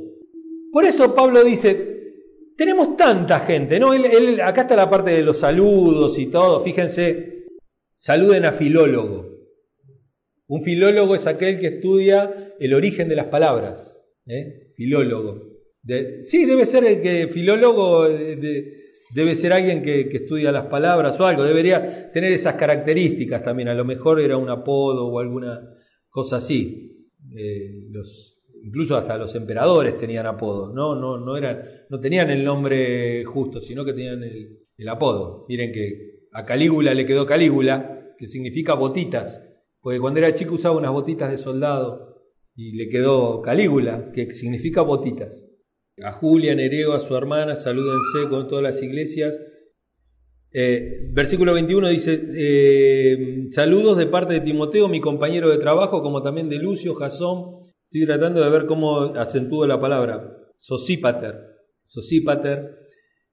Por 0.72 0.86
eso 0.86 1.14
Pablo 1.14 1.44
dice, 1.44 1.98
tenemos 2.58 2.98
tanta 2.98 3.42
gente, 3.42 3.80
¿no? 3.80 3.94
Él, 3.94 4.42
acá 4.42 4.62
está 4.62 4.76
la 4.76 4.90
parte 4.90 5.12
de 5.12 5.22
los 5.22 5.38
saludos 5.38 6.18
y 6.18 6.28
todo, 6.28 6.60
fíjense, 6.62 7.48
saluden 7.96 8.46
a 8.46 8.52
filólogo. 8.52 9.38
Un 10.48 10.64
filólogo 10.64 11.16
es 11.16 11.28
aquel 11.28 11.60
que 11.60 11.68
estudia 11.68 12.56
el 12.60 12.74
origen 12.74 13.10
de 13.10 13.16
las 13.16 13.28
palabras, 13.28 14.02
¿eh? 14.26 14.70
filólogo. 14.76 15.60
sí, 16.22 16.46
debe 16.46 16.66
ser 16.66 16.86
el 16.86 17.02
que 17.02 17.28
filólogo 17.28 18.08
debe 19.14 19.36
ser 19.36 19.54
alguien 19.54 19.82
que, 19.82 20.02
estudia 20.12 20.52
las 20.52 20.66
palabras 20.66 21.20
o 21.20 21.26
algo, 21.26 21.44
debería 21.44 22.12
tener 22.12 22.32
esas 22.32 22.56
características 22.56 23.44
también, 23.44 23.70
a 23.70 23.74
lo 23.74 23.86
mejor 23.86 24.20
era 24.20 24.38
un 24.38 24.50
apodo 24.50 25.08
o 25.08 25.20
alguna 25.20 25.62
cosa 26.10 26.38
así. 26.38 27.10
Eh, 27.36 27.88
los 27.92 28.37
incluso 28.68 28.98
hasta 28.98 29.18
los 29.18 29.34
emperadores 29.36 29.98
tenían 29.98 30.26
apodos, 30.26 30.74
¿no? 30.74 30.94
No, 30.94 31.18
no, 31.18 31.38
eran, 31.38 31.64
no 31.90 32.00
tenían 32.02 32.30
el 32.30 32.44
nombre 32.44 33.24
justo, 33.24 33.62
sino 33.62 33.86
que 33.86 33.94
tenían 33.94 34.22
el, 34.24 34.90
apodo. 34.90 35.46
Miren 35.48 35.72
que 35.72 36.28
a 36.34 36.46
Calígula 36.46 36.94
le 36.94 37.06
quedó 37.06 37.26
Calígula, 37.26 38.14
que 38.18 38.28
significa 38.28 38.74
botitas, 38.74 39.44
porque 39.82 40.00
cuando 40.00 40.20
era 40.20 40.36
chico 40.36 40.56
usaba 40.56 40.78
unas 40.78 40.92
botitas 40.92 41.32
de 41.32 41.38
soldado 41.38 42.26
y 42.56 42.76
le 42.76 42.90
quedó 42.90 43.42
Calígula, 43.42 44.12
que 44.12 44.30
significa 44.32 44.82
botitas. 44.82 45.46
A 46.04 46.12
Julia, 46.12 46.54
Nereo, 46.54 46.94
a 46.94 47.00
su 47.00 47.16
hermana, 47.16 47.56
salúdense 47.56 48.30
con 48.30 48.48
todas 48.48 48.64
las 48.64 48.84
iglesias. 48.84 49.42
Eh, 50.52 51.10
versículo 51.12 51.54
21 51.54 51.88
dice, 51.88 52.22
eh, 52.36 53.48
saludos 53.52 53.98
de 53.98 54.08
parte 54.08 54.34
de 54.34 54.42
Timoteo, 54.42 54.90
mi 54.90 55.00
compañero 55.00 55.50
de 55.50 55.58
trabajo, 55.58 56.02
como 56.02 56.22
también 56.22 56.50
de 56.50 56.58
Lucio, 56.58 56.94
Jasón 56.96 57.62
Estoy 57.98 58.16
tratando 58.16 58.44
de 58.44 58.50
ver 58.52 58.68
cómo 58.68 59.00
acentúo 59.16 59.66
la 59.66 59.82
palabra. 59.82 60.38
Sosípater. 60.56 61.34
Sosípater. 61.84 62.78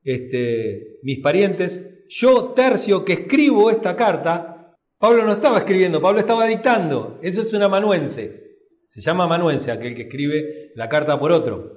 Este, 0.03 1.00
mis 1.03 1.18
parientes. 1.20 2.07
Yo, 2.09 2.55
tercio, 2.57 3.05
que 3.05 3.12
escribo 3.12 3.70
esta 3.70 3.94
carta. 3.94 4.74
Pablo 4.96 5.27
no 5.27 5.33
estaba 5.33 5.59
escribiendo, 5.59 6.00
Pablo 6.00 6.20
estaba 6.20 6.46
dictando. 6.46 7.18
Eso 7.22 7.42
es 7.42 7.53
un 7.53 7.62
amanuense. 7.62 8.40
Se 8.88 9.03
llama 9.03 9.24
amanuense, 9.24 9.70
aquel 9.70 9.94
que 9.94 10.03
escribe 10.03 10.70
la 10.77 10.88
carta 10.88 11.20
por 11.20 11.31
otro. 11.31 11.74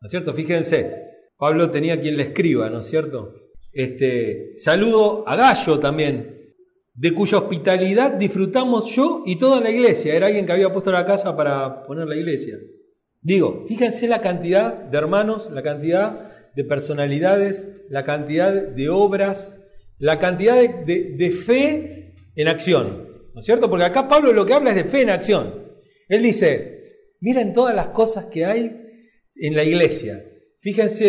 ¿No 0.00 0.06
es 0.06 0.10
cierto? 0.10 0.34
Fíjense. 0.34 0.92
Pablo 1.36 1.70
tenía 1.70 2.00
quien 2.00 2.16
le 2.16 2.24
escriba, 2.24 2.68
¿no 2.68 2.80
es 2.80 2.86
cierto? 2.86 3.32
Este, 3.72 4.54
saludo 4.56 5.22
a 5.28 5.36
Gallo 5.36 5.78
también, 5.78 6.33
de 6.94 7.12
cuya 7.12 7.38
hospitalidad 7.38 8.12
disfrutamos 8.12 8.90
yo 8.94 9.22
y 9.26 9.36
toda 9.36 9.60
la 9.60 9.70
iglesia. 9.70 10.14
Era 10.14 10.26
alguien 10.26 10.46
que 10.46 10.52
había 10.52 10.72
puesto 10.72 10.92
la 10.92 11.04
casa 11.04 11.36
para 11.36 11.84
poner 11.84 12.06
la 12.06 12.16
iglesia. 12.16 12.56
Digo, 13.20 13.64
fíjense 13.66 14.06
la 14.06 14.20
cantidad 14.20 14.72
de 14.72 14.96
hermanos, 14.96 15.50
la 15.50 15.62
cantidad 15.62 16.52
de 16.54 16.64
personalidades, 16.64 17.82
la 17.88 18.04
cantidad 18.04 18.52
de 18.52 18.88
obras, 18.88 19.58
la 19.98 20.18
cantidad 20.18 20.56
de, 20.56 21.30
fe 21.30 22.14
en 22.36 22.48
acción. 22.48 23.08
¿No 23.34 23.40
es 23.40 23.44
cierto? 23.44 23.68
Porque 23.68 23.86
acá 23.86 24.06
Pablo 24.06 24.32
lo 24.32 24.46
que 24.46 24.54
habla 24.54 24.70
es 24.70 24.76
de 24.76 24.84
fe 24.84 25.02
en 25.02 25.10
acción. 25.10 25.72
Él 26.08 26.22
dice, 26.22 26.82
miren 27.20 27.52
todas 27.52 27.74
las 27.74 27.88
cosas 27.88 28.26
que 28.26 28.44
hay 28.44 28.70
en 29.34 29.56
la 29.56 29.64
iglesia. 29.64 30.24
Fíjense, 30.60 31.06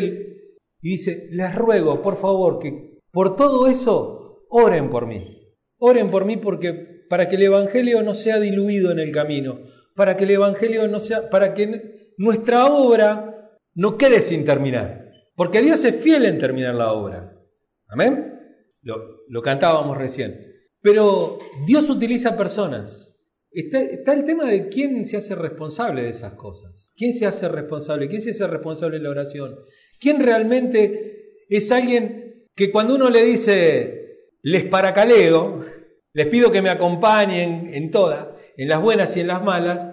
y 0.82 0.90
dice, 0.90 1.28
les 1.32 1.54
ruego, 1.54 2.02
por 2.02 2.18
favor, 2.18 2.60
que 2.60 3.02
por 3.12 3.36
todo 3.36 3.68
eso 3.68 4.46
oren 4.50 4.90
por 4.90 5.06
mí. 5.06 5.45
Oren 5.78 6.10
por 6.10 6.26
mí 6.26 6.38
porque 6.38 7.06
para 7.10 7.28
que 7.28 7.36
el 7.36 7.44
evangelio 7.44 8.02
no 8.02 8.16
sea 8.16 8.40
diluido 8.40 8.92
en 8.92 9.00
el 9.00 9.12
camino, 9.12 9.60
para 9.96 10.16
que 10.16 10.24
el 10.24 10.32
evangelio 10.32 10.88
no 10.88 11.00
sea 11.00 11.30
para 11.30 11.54
que 11.54 12.14
nuestra 12.18 12.66
obra 12.66 13.58
no 13.74 13.98
quede 13.98 14.22
sin 14.22 14.46
terminar, 14.46 15.12
porque 15.36 15.62
Dios 15.62 15.84
es 15.86 15.96
fiel 15.96 16.26
en 16.26 16.38
terminar 16.38 16.76
la 16.76 16.94
obra. 16.94 17.34
Amén. 17.88 18.40
Lo, 18.82 19.42
cantábamos 19.42 19.98
recién. 19.98 20.54
Pero 20.82 21.40
Dios 21.66 21.90
utiliza 21.90 22.38
personas. 22.38 23.12
Está, 23.52 23.82
está, 23.82 24.14
el 24.14 24.26
tema 24.26 24.46
de 24.46 24.68
quién 24.68 25.06
se 25.06 25.18
hace 25.18 25.34
responsable 25.34 26.04
de 26.04 26.10
esas 26.10 26.34
cosas. 26.34 26.92
¿Quién 26.96 27.14
se 27.14 27.26
hace 27.26 27.48
responsable? 27.48 28.08
¿Quién 28.08 28.22
se 28.22 28.32
hace 28.32 28.48
responsable 28.48 28.98
de 28.98 29.04
la 29.04 29.10
oración? 29.10 29.56
¿Quién 30.00 30.20
realmente 30.20 31.36
es 31.50 31.72
alguien 31.72 32.48
que 32.56 32.72
cuando 32.72 32.96
uno 32.96 33.10
le 33.10 33.24
dice, 33.24 34.05
les 34.46 34.66
paracaleo, 34.66 35.66
les 36.14 36.28
pido 36.28 36.52
que 36.52 36.62
me 36.62 36.70
acompañen 36.70 37.74
en 37.74 37.90
todas, 37.90 38.28
en 38.56 38.68
las 38.68 38.80
buenas 38.80 39.18
y 39.18 39.22
en 39.22 39.28
las 39.28 39.44
malas, 39.44 39.90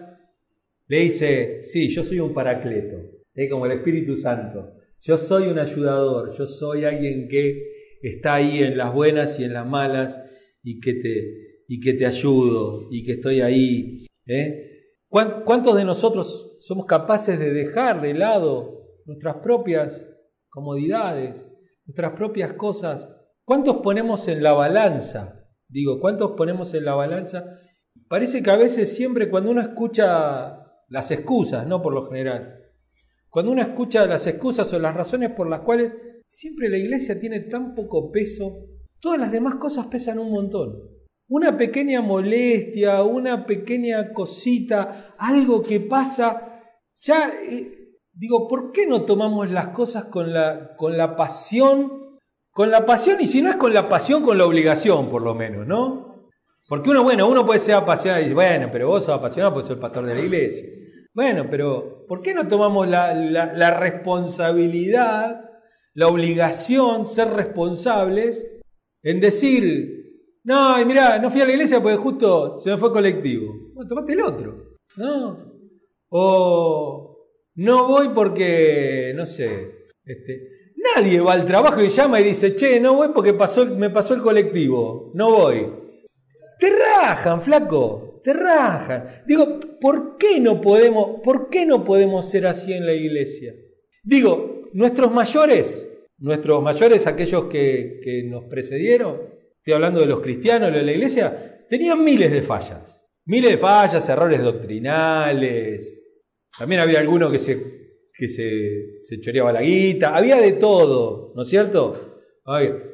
le 0.89 0.99
dice, 0.99 1.63
sí, 1.63 1.89
yo 1.89 2.05
soy 2.05 2.21
un 2.21 2.35
paracleto, 2.35 2.97
es 3.35 3.51
como 3.51 3.65
el 3.65 3.73
Espíritu 3.73 4.15
Santo, 4.15 4.75
yo 5.01 5.17
soy 5.17 5.49
un 5.49 5.59
ayudador, 5.59 6.33
yo 6.37 6.47
soy 6.47 6.85
alguien 6.85 7.29
que 7.29 7.63
está 8.03 8.35
ahí 8.35 8.63
en 8.63 8.77
las 8.77 8.93
buenas 8.93 9.41
y 9.41 9.45
en 9.45 9.55
las 9.55 9.67
malas 9.67 10.21
y 10.63 10.81
que 10.81 10.95
te, 10.95 11.65
y 11.67 11.81
que 11.81 11.95
te 11.95 12.05
ayudo 12.05 12.89
y 12.91 13.05
que 13.05 13.13
estoy 13.13 13.41
ahí. 13.41 14.05
¿eh? 14.27 14.69
¿Cuántos 15.09 15.77
de 15.77 15.85
nosotros 15.85 16.59
somos 16.61 16.85
capaces 16.85 17.39
de 17.39 17.53
dejar 17.53 18.03
de 18.03 18.15
lado 18.15 18.83
nuestras 19.07 19.37
propias 19.37 20.09
comodidades, 20.49 21.51
nuestras 21.87 22.13
propias 22.13 22.53
cosas. 22.53 23.11
¿Cuántos 23.45 23.79
ponemos 23.79 24.29
en 24.29 24.43
la 24.43 24.53
balanza? 24.53 25.47
Digo, 25.69 26.01
¿cuántos 26.01 26.33
ponemos 26.33 26.75
en 26.75 26.85
la 26.85 26.95
balanza? 26.95 27.45
Parece 28.09 28.43
que 28.43 28.51
a 28.51 28.57
veces 28.57 28.95
siempre 28.95 29.29
cuando 29.29 29.51
uno 29.51 29.61
escucha 29.61 30.59
las 30.89 31.11
excusas, 31.11 31.67
no 31.67 31.83
por 31.83 31.93
lo 31.93 32.05
general, 32.05 32.63
cuando 33.29 33.53
uno 33.53 33.63
escucha 33.63 34.07
las 34.07 34.27
excusas 34.27 34.73
o 34.73 34.79
las 34.79 34.95
razones 34.95 35.31
por 35.31 35.49
las 35.49 35.61
cuales 35.61 35.93
siempre 36.29 36.69
la 36.69 36.77
iglesia 36.77 37.19
tiene 37.19 37.41
tan 37.41 37.75
poco 37.75 38.13
peso, 38.13 38.67
todas 39.01 39.19
las 39.19 39.33
demás 39.33 39.57
cosas 39.57 39.87
pesan 39.87 40.19
un 40.19 40.31
montón. 40.31 40.75
Una 41.29 41.57
pequeña 41.57 42.03
molestia, 42.03 43.03
una 43.03 43.47
pequeña 43.47 44.13
cosita, 44.13 45.15
algo 45.19 45.63
que 45.63 45.81
pasa, 45.81 46.61
ya 46.95 47.31
eh, 47.51 47.97
digo, 48.13 48.47
¿por 48.47 48.71
qué 48.71 48.87
no 48.87 49.05
tomamos 49.05 49.51
las 49.51 49.69
cosas 49.69 50.05
con 50.05 50.33
la, 50.33 50.77
con 50.77 50.97
la 50.97 51.17
pasión? 51.17 52.12
Con 52.53 52.71
la 52.71 52.85
pasión, 52.85 53.19
y 53.21 53.27
si 53.27 53.41
no 53.41 53.49
es 53.49 53.57
con 53.57 53.73
la 53.73 53.89
pasión, 53.89 54.23
con 54.23 54.37
la 54.37 54.45
obligación, 54.45 55.09
por 55.09 55.23
lo 55.23 55.35
menos, 55.35 55.67
¿no? 55.67 56.29
Porque 56.69 56.91
uno, 56.91 57.03
bueno, 57.03 57.27
uno 57.27 57.47
puede 57.47 57.61
ser 57.61 57.75
apasionado 57.75 58.21
y 58.21 58.25
dice, 58.25 58.35
bueno, 58.35 58.69
pero 58.71 58.89
vos 58.89 59.05
sos 59.05 59.15
apasionado 59.15 59.55
porque 59.55 59.69
sos 59.69 59.77
el 59.77 59.81
pastor 59.81 60.07
de 60.07 60.15
la 60.15 60.21
iglesia. 60.21 60.69
Bueno, 61.15 61.47
pero 61.51 62.05
¿por 62.07 62.21
qué 62.21 62.35
no 62.35 62.49
tomamos 62.49 62.87
la, 62.89 63.15
la, 63.15 63.79
responsabilidad, 63.79 65.51
la 65.95 66.09
obligación, 66.09 67.07
ser 67.07 67.29
responsables 67.29 68.47
en 69.03 69.21
decir, 69.21 70.41
no, 70.45 70.81
y 70.81 70.85
mirá, 70.85 71.19
no 71.19 71.31
fui 71.31 71.41
a 71.41 71.47
la 71.47 71.53
iglesia 71.53 71.83
porque 71.83 71.99
justo 71.99 72.61
se 72.61 72.71
me 72.71 72.79
fue 72.79 72.93
colectivo. 72.93 73.53
Bueno, 73.75 73.89
tomate 73.89 74.13
el 74.13 74.23
otro, 74.23 74.79
¿no? 74.97 75.53
O 76.09 77.29
no 77.55 77.89
voy 77.89 78.11
porque, 78.15 79.13
no 79.15 79.27
sé, 79.27 79.87
este, 80.05 80.52
nadie 80.95 81.21
va 81.21 81.35
al 81.35 81.47
trabajo 81.47 81.83
y 81.83 81.89
llama 81.89 82.21
y 82.21 82.25
dice, 82.25 82.55
che, 82.55 82.81
no 82.81 82.95
voy 82.95 83.09
porque 83.15 83.33
me 83.33 83.91
pasó 83.91 84.15
el 84.15 84.21
colectivo, 84.21 85.11
no 85.15 85.31
voy. 85.31 85.73
Te 86.59 86.71
rajan, 86.71 87.41
flaco 87.41 88.13
te 88.23 88.33
rajan. 88.33 89.23
Digo, 89.27 89.59
¿por 89.81 90.17
qué 90.17 90.41
no 90.41 90.61
podemos, 90.61 91.21
por 91.23 91.49
qué 91.49 91.67
no 91.67 91.85
podemos 91.85 92.29
ser 92.29 92.47
así 92.47 92.73
en 92.73 92.87
la 92.87 92.95
iglesia? 92.95 93.55
Digo, 94.03 94.55
nuestros 94.73 95.13
mayores, 95.13 95.89
nuestros 96.19 96.63
mayores, 96.63 97.07
aquellos 97.07 97.47
que, 97.47 98.01
que 98.03 98.23
nos 98.25 98.45
precedieron, 98.45 99.21
estoy 99.59 99.75
hablando 99.75 100.01
de 100.01 100.07
los 100.07 100.21
cristianos 100.21 100.73
de 100.73 100.83
la 100.83 100.93
iglesia, 100.93 101.67
tenían 101.69 102.03
miles 102.03 102.31
de 102.31 102.43
fallas. 102.43 103.01
Miles 103.25 103.53
de 103.53 103.59
fallas, 103.59 104.09
errores 104.09 104.43
doctrinales. 104.43 106.03
También 106.59 106.81
había 106.81 107.01
alguno 107.01 107.31
que 107.31 107.39
se, 107.39 107.82
que 108.13 108.29
se, 108.29 108.97
se 108.97 109.21
choreaba 109.21 109.53
la 109.53 109.63
guita. 109.63 110.15
Había 110.15 110.41
de 110.41 110.53
todo, 110.53 111.33
¿no 111.35 111.43
es 111.43 111.49
cierto? 111.49 112.09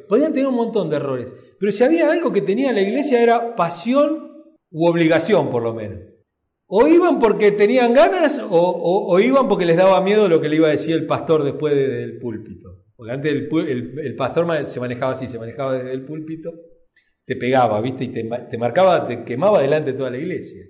podían 0.09 0.33
tener 0.33 0.47
un 0.47 0.55
montón 0.55 0.91
de 0.91 0.97
errores. 0.97 1.27
Pero 1.59 1.73
si 1.73 1.83
había 1.83 2.11
algo 2.11 2.33
que 2.33 2.43
tenía 2.43 2.73
la 2.73 2.83
iglesia 2.83 3.23
era 3.23 3.57
pasión 3.57 4.45
u 4.71 4.87
obligación 4.87 5.51
por 5.51 5.63
lo 5.63 5.75
menos. 5.75 6.01
O 6.67 6.87
iban 6.87 7.19
porque 7.19 7.53
tenían 7.53 7.95
ganas 7.95 8.41
o, 8.51 9.19
iban 9.21 9.49
porque 9.49 9.65
les 9.65 9.77
daba 9.77 10.03
miedo 10.03 10.29
lo 10.29 10.41
que 10.41 10.51
le 10.51 10.57
iba 10.57 10.69
a 10.69 10.73
decir 10.73 10.95
el 10.95 11.07
pastor 11.07 11.43
después 11.43 11.75
del 11.75 12.19
púlpito. 12.19 12.85
Porque 12.95 13.13
antes 13.13 13.33
el, 13.33 14.17
pastor 14.17 14.67
se 14.67 14.81
manejaba 14.81 15.13
así, 15.13 15.29
se 15.29 15.39
manejaba 15.39 15.79
desde 15.79 15.93
el 15.93 16.05
púlpito, 16.05 16.53
te 17.25 17.37
pegaba, 17.37 17.81
¿viste? 17.81 18.05
Y 18.05 18.09
te, 18.09 18.59
marcaba, 18.59 19.07
te 19.07 19.25
quemaba 19.25 19.63
delante 19.63 19.93
de 19.93 19.99
toda 19.99 20.11
la 20.11 20.19
iglesia. 20.19 20.65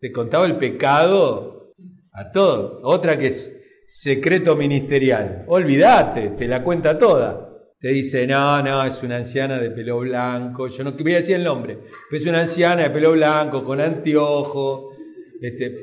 Te 0.00 0.10
contaba 0.12 0.46
el 0.46 0.56
pecado 0.56 1.74
a 2.12 2.30
todos. 2.30 2.80
Otra 2.84 3.18
que 3.18 3.26
es 3.26 3.57
secreto 3.88 4.54
ministerial. 4.54 5.44
Olvídate, 5.48 6.30
te 6.30 6.46
la 6.46 6.62
cuenta 6.62 6.96
toda 6.96 7.48
te 7.80 7.88
dice, 7.88 8.26
no, 8.26 8.60
no, 8.62 8.84
es 8.84 9.02
una 9.04 9.18
anciana 9.18 9.58
de 9.58 9.70
pelo 9.70 10.00
blanco, 10.00 10.66
yo 10.66 10.82
no 10.82 10.92
voy 10.92 11.14
a 11.14 11.18
decir 11.18 11.36
el 11.36 11.44
nombre, 11.44 11.78
pero 12.10 12.20
es 12.20 12.26
una 12.26 12.40
anciana 12.40 12.82
de 12.82 12.90
pelo 12.90 13.12
blanco, 13.12 13.64
con 13.64 13.80
anteojo, 13.80 14.90
este, 15.40 15.76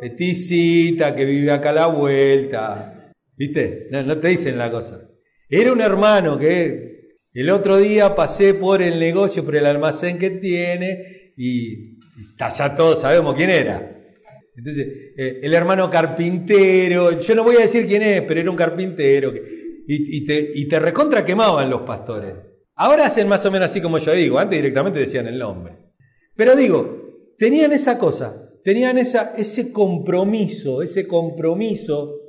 peticita, 0.00 1.14
que 1.14 1.24
vive 1.24 1.52
acá 1.52 1.70
a 1.70 1.74
la 1.74 1.86
vuelta, 1.86 3.12
¿viste? 3.36 3.86
No, 3.90 4.18
te 4.18 4.28
dicen 4.28 4.58
la 4.58 4.70
cosa. 4.72 5.08
Era 5.48 5.72
un 5.72 5.80
hermano 5.80 6.36
que 6.36 7.20
el 7.32 7.50
otro 7.50 7.78
día 7.78 8.16
pasé 8.16 8.54
por 8.54 8.82
el 8.82 8.98
negocio, 8.98 9.44
por 9.44 9.54
el 9.54 9.66
almacén 9.66 10.18
que 10.18 10.30
tiene, 10.30 11.32
y, 11.36 12.00
está, 12.18 12.48
ya 12.48 12.74
todos 12.74 13.02
sabemos 13.02 13.36
quién 13.36 13.50
era. 13.50 13.95
Entonces, 14.56 14.86
eh, 15.16 15.40
el 15.42 15.52
hermano 15.52 15.90
carpintero, 15.90 17.18
yo 17.20 17.34
no 17.34 17.44
voy 17.44 17.56
a 17.56 17.60
decir 17.60 17.86
quién 17.86 18.02
es, 18.02 18.22
pero 18.22 18.40
era 18.40 18.50
un 18.50 18.56
carpintero 18.56 19.32
y, 19.86 20.24
te, 20.24 20.50
y 20.54 20.66
te 20.66 20.80
recontra 20.80 21.24
quemaban 21.24 21.68
los 21.70 21.82
pastores. 21.82 22.34
Ahora 22.74 23.06
hacen 23.06 23.28
más 23.28 23.44
o 23.46 23.50
menos 23.50 23.70
así 23.70 23.80
como 23.80 23.98
yo 23.98 24.12
digo, 24.12 24.38
antes 24.38 24.58
directamente 24.58 24.98
decían 24.98 25.26
el 25.26 25.38
nombre. 25.38 25.76
Pero 26.34 26.56
digo, 26.56 27.34
tenían 27.38 27.72
esa 27.72 27.96
cosa, 27.98 28.50
tenían 28.64 28.98
esa, 28.98 29.32
ese 29.36 29.72
compromiso, 29.72 30.82
ese 30.82 31.06
compromiso, 31.06 32.20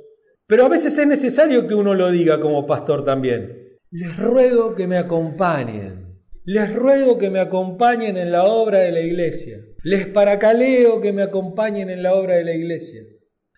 pero 0.46 0.64
a 0.64 0.68
veces 0.68 0.96
es 0.96 1.06
necesario 1.06 1.66
que 1.66 1.74
uno 1.74 1.94
lo 1.94 2.10
diga 2.10 2.40
como 2.40 2.66
pastor 2.66 3.04
también. 3.04 3.78
Les 3.90 4.16
ruego 4.16 4.74
que 4.74 4.86
me 4.86 4.96
acompañen, 4.96 6.07
les 6.48 6.72
ruego 6.74 7.18
que 7.18 7.30
me 7.30 7.40
acompañen 7.40 8.16
en 8.16 8.32
la 8.32 8.44
obra 8.44 8.80
de 8.80 8.92
la 8.92 9.00
iglesia, 9.00 9.58
les 9.82 10.06
paracaleo 10.06 11.00
que 11.00 11.12
me 11.12 11.22
acompañen 11.22 11.90
en 11.90 12.02
la 12.02 12.14
obra 12.14 12.36
de 12.36 12.44
la 12.44 12.54
iglesia. 12.54 13.02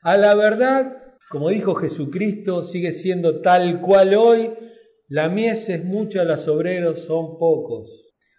A 0.02 0.16
la 0.16 0.34
verdad 0.34 1.00
como 1.30 1.50
dijo 1.50 1.76
Jesucristo, 1.76 2.64
sigue 2.64 2.90
siendo 2.90 3.40
tal 3.40 3.80
cual 3.80 4.14
hoy. 4.14 4.50
La 5.06 5.28
mies 5.28 5.68
es 5.68 5.84
mucha, 5.84 6.24
los 6.24 6.48
obreros 6.48 7.02
son 7.02 7.38
pocos. 7.38 7.88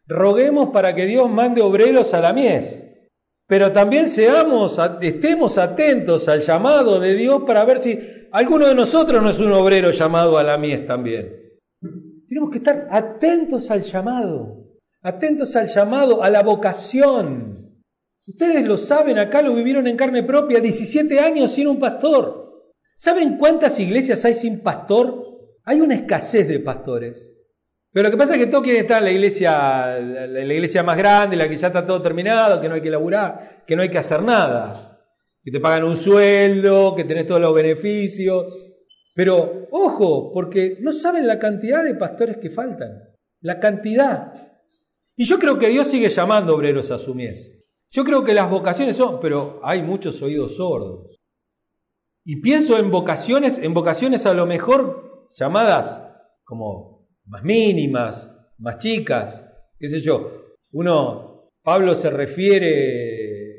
Roguemos 0.08 0.72
para 0.72 0.94
que 0.94 1.06
Dios 1.06 1.32
mande 1.32 1.62
obreros 1.62 2.14
a 2.14 2.20
la 2.20 2.34
mies, 2.34 2.86
pero 3.48 3.72
también 3.72 4.10
seamos, 4.10 4.78
estemos 5.02 5.58
atentos 5.58 6.28
al 6.28 6.42
llamado 6.42 7.00
de 7.00 7.14
Dios 7.14 7.44
para 7.48 7.64
ver 7.64 7.80
si 7.80 7.98
alguno 8.34 8.68
de 8.68 8.76
nosotros 8.76 9.24
no 9.24 9.30
es 9.30 9.40
un 9.40 9.54
obrero 9.54 9.92
llamado 9.92 10.38
a 10.38 10.44
la 10.44 10.58
mies 10.58 10.86
también. 10.86 11.41
Tenemos 12.32 12.50
que 12.50 12.60
estar 12.60 12.88
atentos 12.90 13.70
al 13.72 13.82
llamado, 13.82 14.80
atentos 15.02 15.54
al 15.58 15.68
llamado, 15.68 16.24
a 16.24 16.30
la 16.30 16.42
vocación. 16.44 17.84
Ustedes 18.26 18.66
lo 18.66 18.78
saben, 18.78 19.20
acá 19.20 19.42
lo 19.42 19.54
vivieron 19.54 19.86
en 19.86 19.98
carne 19.98 20.24
propia, 20.24 20.62
17 20.62 21.20
años 21.20 21.52
sin 21.52 21.68
un 21.68 21.78
pastor. 21.78 22.72
¿Saben 22.96 23.38
cuántas 23.38 23.78
iglesias 23.82 24.24
hay 24.24 24.36
sin 24.36 24.62
pastor? 24.62 25.42
Hay 25.66 25.82
una 25.82 25.96
escasez 25.96 26.48
de 26.48 26.62
pastores. 26.62 27.34
Pero 27.92 28.08
lo 28.08 28.12
que 28.12 28.18
pasa 28.18 28.36
es 28.36 28.40
que 28.40 28.48
todos 28.48 28.64
quieren 28.64 28.84
estar 28.84 29.00
en 29.00 29.04
la 29.04 29.12
iglesia, 29.12 30.00
la 30.00 30.54
iglesia 30.54 30.84
más 30.84 30.96
grande, 30.96 31.36
la 31.36 31.50
que 31.50 31.58
ya 31.58 31.68
está 31.68 31.86
todo 31.86 32.02
terminado, 32.02 32.62
que 32.62 32.70
no 32.70 32.76
hay 32.76 32.82
que 32.82 32.90
laburar, 32.90 33.66
que 33.68 33.76
no 33.76 33.82
hay 33.82 33.90
que 33.90 33.98
hacer 33.98 34.24
nada. 34.24 35.02
Que 35.44 35.52
te 35.52 35.60
pagan 35.60 35.84
un 35.84 35.98
sueldo, 35.98 36.96
que 36.96 37.04
tenés 37.04 37.28
todos 37.28 37.42
los 37.42 37.54
beneficios. 37.54 38.71
Pero 39.22 39.68
ojo, 39.70 40.34
porque 40.34 40.78
no 40.80 40.92
saben 40.92 41.28
la 41.28 41.38
cantidad 41.38 41.84
de 41.84 41.94
pastores 41.94 42.38
que 42.38 42.50
faltan. 42.50 43.04
La 43.42 43.60
cantidad. 43.60 44.34
Y 45.16 45.26
yo 45.26 45.38
creo 45.38 45.60
que 45.60 45.68
Dios 45.68 45.86
sigue 45.86 46.10
llamando 46.10 46.56
obreros 46.56 46.90
a 46.90 46.98
su 46.98 47.14
mies. 47.14 47.56
Yo 47.92 48.04
creo 48.04 48.24
que 48.24 48.34
las 48.34 48.50
vocaciones 48.50 48.96
son, 48.96 49.20
pero 49.20 49.60
hay 49.62 49.84
muchos 49.84 50.20
oídos 50.24 50.56
sordos. 50.56 51.20
Y 52.26 52.42
pienso 52.42 52.80
en 52.80 52.90
vocaciones, 52.90 53.60
en 53.60 53.76
vocaciones 53.76 54.26
a 54.26 54.34
lo 54.34 54.48
mejor 54.48 55.28
llamadas 55.38 56.04
como 56.44 57.08
más 57.28 57.44
mínimas, 57.44 58.36
más 58.58 58.80
chicas, 58.80 59.48
qué 59.78 59.88
sé 59.88 60.02
yo. 60.02 60.56
Uno, 60.72 61.52
Pablo 61.62 61.94
se 61.94 62.10
refiere, 62.10 63.52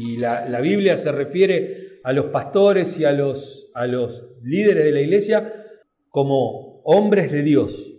y, 0.00 0.16
la, 0.16 0.60
Biblia 0.62 0.96
se 0.96 1.12
refiere 1.12 1.77
a 2.08 2.12
los 2.14 2.30
pastores 2.30 2.98
y 2.98 3.04
a 3.04 3.12
los, 3.12 3.70
a 3.74 3.86
los 3.86 4.30
líderes 4.42 4.82
de 4.82 4.92
la 4.92 5.02
iglesia 5.02 5.66
como 6.08 6.80
hombres 6.84 7.30
de 7.30 7.42
Dios, 7.42 7.98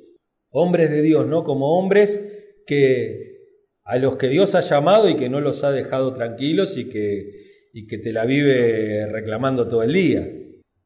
hombres 0.50 0.90
de 0.90 1.04
Dios, 1.04 1.28
¿no? 1.28 1.44
Como 1.44 1.78
hombres 1.78 2.20
que 2.66 3.38
a 3.84 4.00
los 4.00 4.16
que 4.16 4.30
Dios 4.30 4.56
ha 4.56 4.62
llamado 4.62 5.10
y 5.10 5.16
que 5.16 5.30
no 5.30 5.42
los 5.42 5.64
ha 5.64 5.70
dejado 5.70 6.16
tranquilos 6.16 6.76
y 6.76 6.90
que 6.90 7.70
y 7.72 7.86
que 7.86 8.00
te 8.00 8.12
la 8.12 8.26
vive 8.26 9.06
reclamando 9.12 9.68
todo 9.68 9.84
el 9.84 9.94
día. 9.94 10.28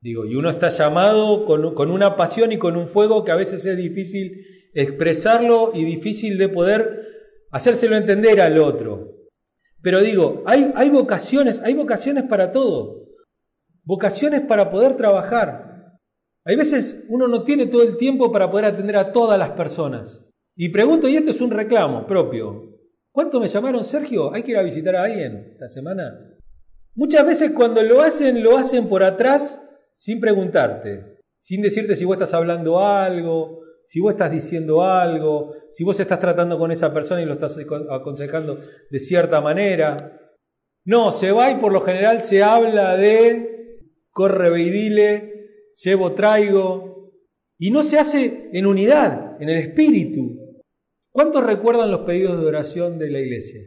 Digo, 0.02 0.26
y 0.26 0.36
uno 0.36 0.50
está 0.50 0.68
llamado 0.68 1.46
con, 1.46 1.74
con, 1.76 1.92
una 1.92 2.18
pasión 2.18 2.52
y 2.52 2.58
con 2.58 2.76
un 2.76 2.88
fuego 2.88 3.24
que 3.24 3.32
a 3.32 3.38
veces 3.38 3.66
es 3.66 3.78
difícil 3.78 4.46
expresarlo 4.74 5.72
y 5.74 5.86
difícil 5.86 6.38
de 6.38 6.50
poder 6.50 7.08
hacérselo 7.52 7.96
entender 7.96 8.42
al 8.42 8.58
otro. 8.58 9.14
Pero 9.82 10.02
digo, 10.02 10.44
hay, 10.46 10.74
hay 10.76 10.90
vocaciones, 10.90 11.62
hay 11.62 11.74
vocaciones 11.74 12.26
para 12.26 12.52
todo. 12.52 13.03
Vocaciones 13.86 14.42
para 14.42 14.70
poder 14.70 14.96
trabajar. 14.96 16.00
Hay 16.46 16.56
veces 16.56 17.04
uno 17.10 17.28
no 17.28 17.44
tiene 17.44 17.68
todo 17.68 17.84
el 17.84 17.98
tiempo 17.98 18.32
para 18.32 18.50
poder 18.50 18.66
atender 18.66 18.98
a 18.98 19.12
todas 19.12 19.38
las 19.38 19.52
personas. 19.52 20.26
Y 20.56 20.70
pregunto, 20.70 21.08
y 21.08 21.16
esto 21.16 21.32
es 21.32 21.42
un 21.42 21.52
reclamo 21.52 22.06
propio. 22.06 22.74
¿Cuánto 23.12 23.40
me 23.40 23.48
llamaron, 23.48 23.86
Sergio? 23.86 24.34
¿Hay 24.34 24.44
que 24.44 24.52
ir 24.52 24.58
a 24.58 24.64
visitar 24.64 24.96
a 24.96 25.04
alguien 25.04 25.52
esta 25.54 25.68
semana? 25.68 26.38
Muchas 26.96 27.26
veces 27.26 27.52
cuando 27.52 27.82
lo 27.82 28.02
hacen, 28.02 28.44
lo 28.44 28.58
hacen 28.58 28.88
por 28.88 29.04
atrás 29.04 29.62
sin 29.94 30.20
preguntarte. 30.20 31.12
sin 31.40 31.62
decirte 31.62 31.98
si 31.98 32.06
vos 32.06 32.16
estás 32.16 32.34
hablando 32.34 32.80
algo, 32.80 33.60
si 33.84 34.00
vos 34.00 34.14
estás 34.14 34.32
diciendo 34.32 34.82
algo, 34.82 35.54
si 35.70 35.84
vos 35.84 36.00
estás 36.00 36.20
tratando 36.20 36.58
con 36.58 36.72
esa 36.72 36.94
persona 36.94 37.22
y 37.22 37.26
lo 37.26 37.34
estás 37.34 37.60
aconsejando 37.90 38.60
de 38.90 39.00
cierta 39.00 39.42
manera. 39.42 40.22
No, 40.86 41.12
se 41.12 41.34
va 41.34 41.52
y 41.52 41.56
por 41.56 41.74
lo 41.74 41.82
general 41.82 42.22
se 42.22 42.42
habla 42.44 42.96
de 42.96 43.53
corre, 44.14 44.50
ve 44.50 44.62
y 44.62 44.70
dile, 44.70 45.34
llevo, 45.84 46.14
traigo, 46.14 47.12
y 47.58 47.72
no 47.72 47.84
se 47.84 48.00
hace 48.00 48.50
en 48.54 48.66
unidad, 48.66 49.42
en 49.42 49.50
el 49.50 49.58
espíritu. 49.58 50.40
¿Cuántos 51.12 51.44
recuerdan 51.46 51.92
los 51.92 52.02
pedidos 52.02 52.40
de 52.40 52.48
oración 52.48 52.98
de 52.98 53.12
la 53.12 53.20
iglesia? 53.20 53.62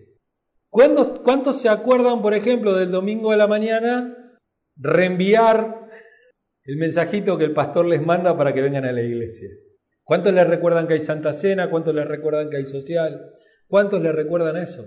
¿Cuántos, 0.70 1.20
¿Cuántos 1.20 1.60
se 1.60 1.68
acuerdan, 1.68 2.22
por 2.22 2.34
ejemplo, 2.34 2.74
del 2.74 2.90
domingo 2.90 3.30
de 3.30 3.36
la 3.36 3.46
mañana 3.46 4.16
reenviar 4.76 5.88
el 6.64 6.76
mensajito 6.76 7.38
que 7.38 7.44
el 7.44 7.54
pastor 7.54 7.86
les 7.86 8.04
manda 8.04 8.36
para 8.36 8.52
que 8.52 8.62
vengan 8.62 8.84
a 8.84 8.92
la 8.92 9.02
iglesia? 9.02 9.48
¿Cuántos 10.02 10.32
les 10.32 10.46
recuerdan 10.46 10.86
que 10.86 10.94
hay 10.94 11.00
Santa 11.00 11.32
Cena? 11.34 11.70
¿Cuántos 11.70 11.94
les 11.94 12.06
recuerdan 12.06 12.48
que 12.50 12.58
hay 12.58 12.64
social? 12.64 13.32
¿Cuántos 13.68 14.00
les 14.00 14.14
recuerdan 14.14 14.56
eso? 14.56 14.86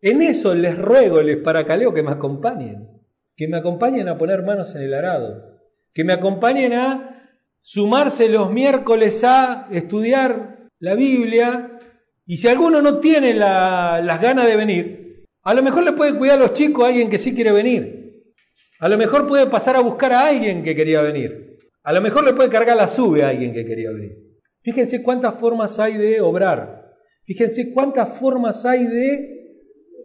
En 0.00 0.20
eso 0.20 0.54
les 0.54 0.76
ruego, 0.76 1.22
les 1.22 1.38
paracaleo 1.38 1.94
que 1.94 2.02
me 2.02 2.10
acompañen, 2.10 2.93
que 3.36 3.48
me 3.48 3.56
acompañen 3.56 4.08
a 4.08 4.18
poner 4.18 4.42
manos 4.42 4.74
en 4.74 4.82
el 4.82 4.94
arado, 4.94 5.60
que 5.92 6.04
me 6.04 6.12
acompañen 6.12 6.72
a 6.72 7.28
sumarse 7.60 8.28
los 8.28 8.50
miércoles 8.52 9.24
a 9.24 9.68
estudiar 9.70 10.68
la 10.78 10.94
Biblia 10.94 11.78
y 12.26 12.36
si 12.36 12.48
alguno 12.48 12.80
no 12.80 12.98
tiene 12.98 13.34
las 13.34 14.20
ganas 14.20 14.46
de 14.46 14.56
venir, 14.56 15.24
a 15.42 15.54
lo 15.54 15.62
mejor 15.62 15.84
le 15.84 15.92
puede 15.92 16.16
cuidar 16.16 16.38
a 16.38 16.42
los 16.42 16.52
chicos 16.52 16.84
a 16.84 16.88
alguien 16.88 17.10
que 17.10 17.18
sí 17.18 17.34
quiere 17.34 17.52
venir. 17.52 18.34
A 18.80 18.88
lo 18.88 18.96
mejor 18.96 19.26
puede 19.26 19.46
pasar 19.46 19.76
a 19.76 19.80
buscar 19.80 20.12
a 20.12 20.26
alguien 20.26 20.62
que 20.62 20.74
quería 20.74 21.02
venir. 21.02 21.58
A 21.82 21.92
lo 21.92 22.00
mejor 22.00 22.24
le 22.24 22.32
puede 22.32 22.48
cargar 22.48 22.76
la 22.76 22.88
sube 22.88 23.22
a 23.22 23.28
alguien 23.28 23.52
que 23.52 23.66
quería 23.66 23.90
venir. 23.90 24.16
Fíjense 24.62 25.02
cuántas 25.02 25.34
formas 25.34 25.78
hay 25.78 25.98
de 25.98 26.20
obrar. 26.22 26.94
Fíjense 27.24 27.72
cuántas 27.72 28.18
formas 28.18 28.64
hay 28.64 28.86
de, 28.86 29.58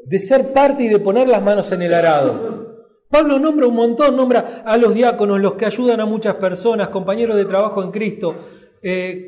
de 0.05 0.19
ser 0.19 0.51
parte 0.51 0.83
y 0.83 0.87
de 0.89 0.99
poner 0.99 1.29
las 1.29 1.41
manos 1.41 1.71
en 1.71 1.81
el 1.81 1.93
arado. 1.93 2.58
Pablo 3.09 3.39
nombra 3.39 3.65
un 3.65 3.75
montón, 3.75 4.15
nombra 4.15 4.61
a 4.63 4.77
los 4.77 4.93
diáconos, 4.93 5.39
los 5.39 5.55
que 5.55 5.65
ayudan 5.65 5.99
a 5.99 6.05
muchas 6.05 6.35
personas, 6.35 6.89
compañeros 6.89 7.37
de 7.37 7.45
trabajo 7.45 7.81
en 7.81 7.89
Cristo, 7.89 8.35
eh, 8.83 9.27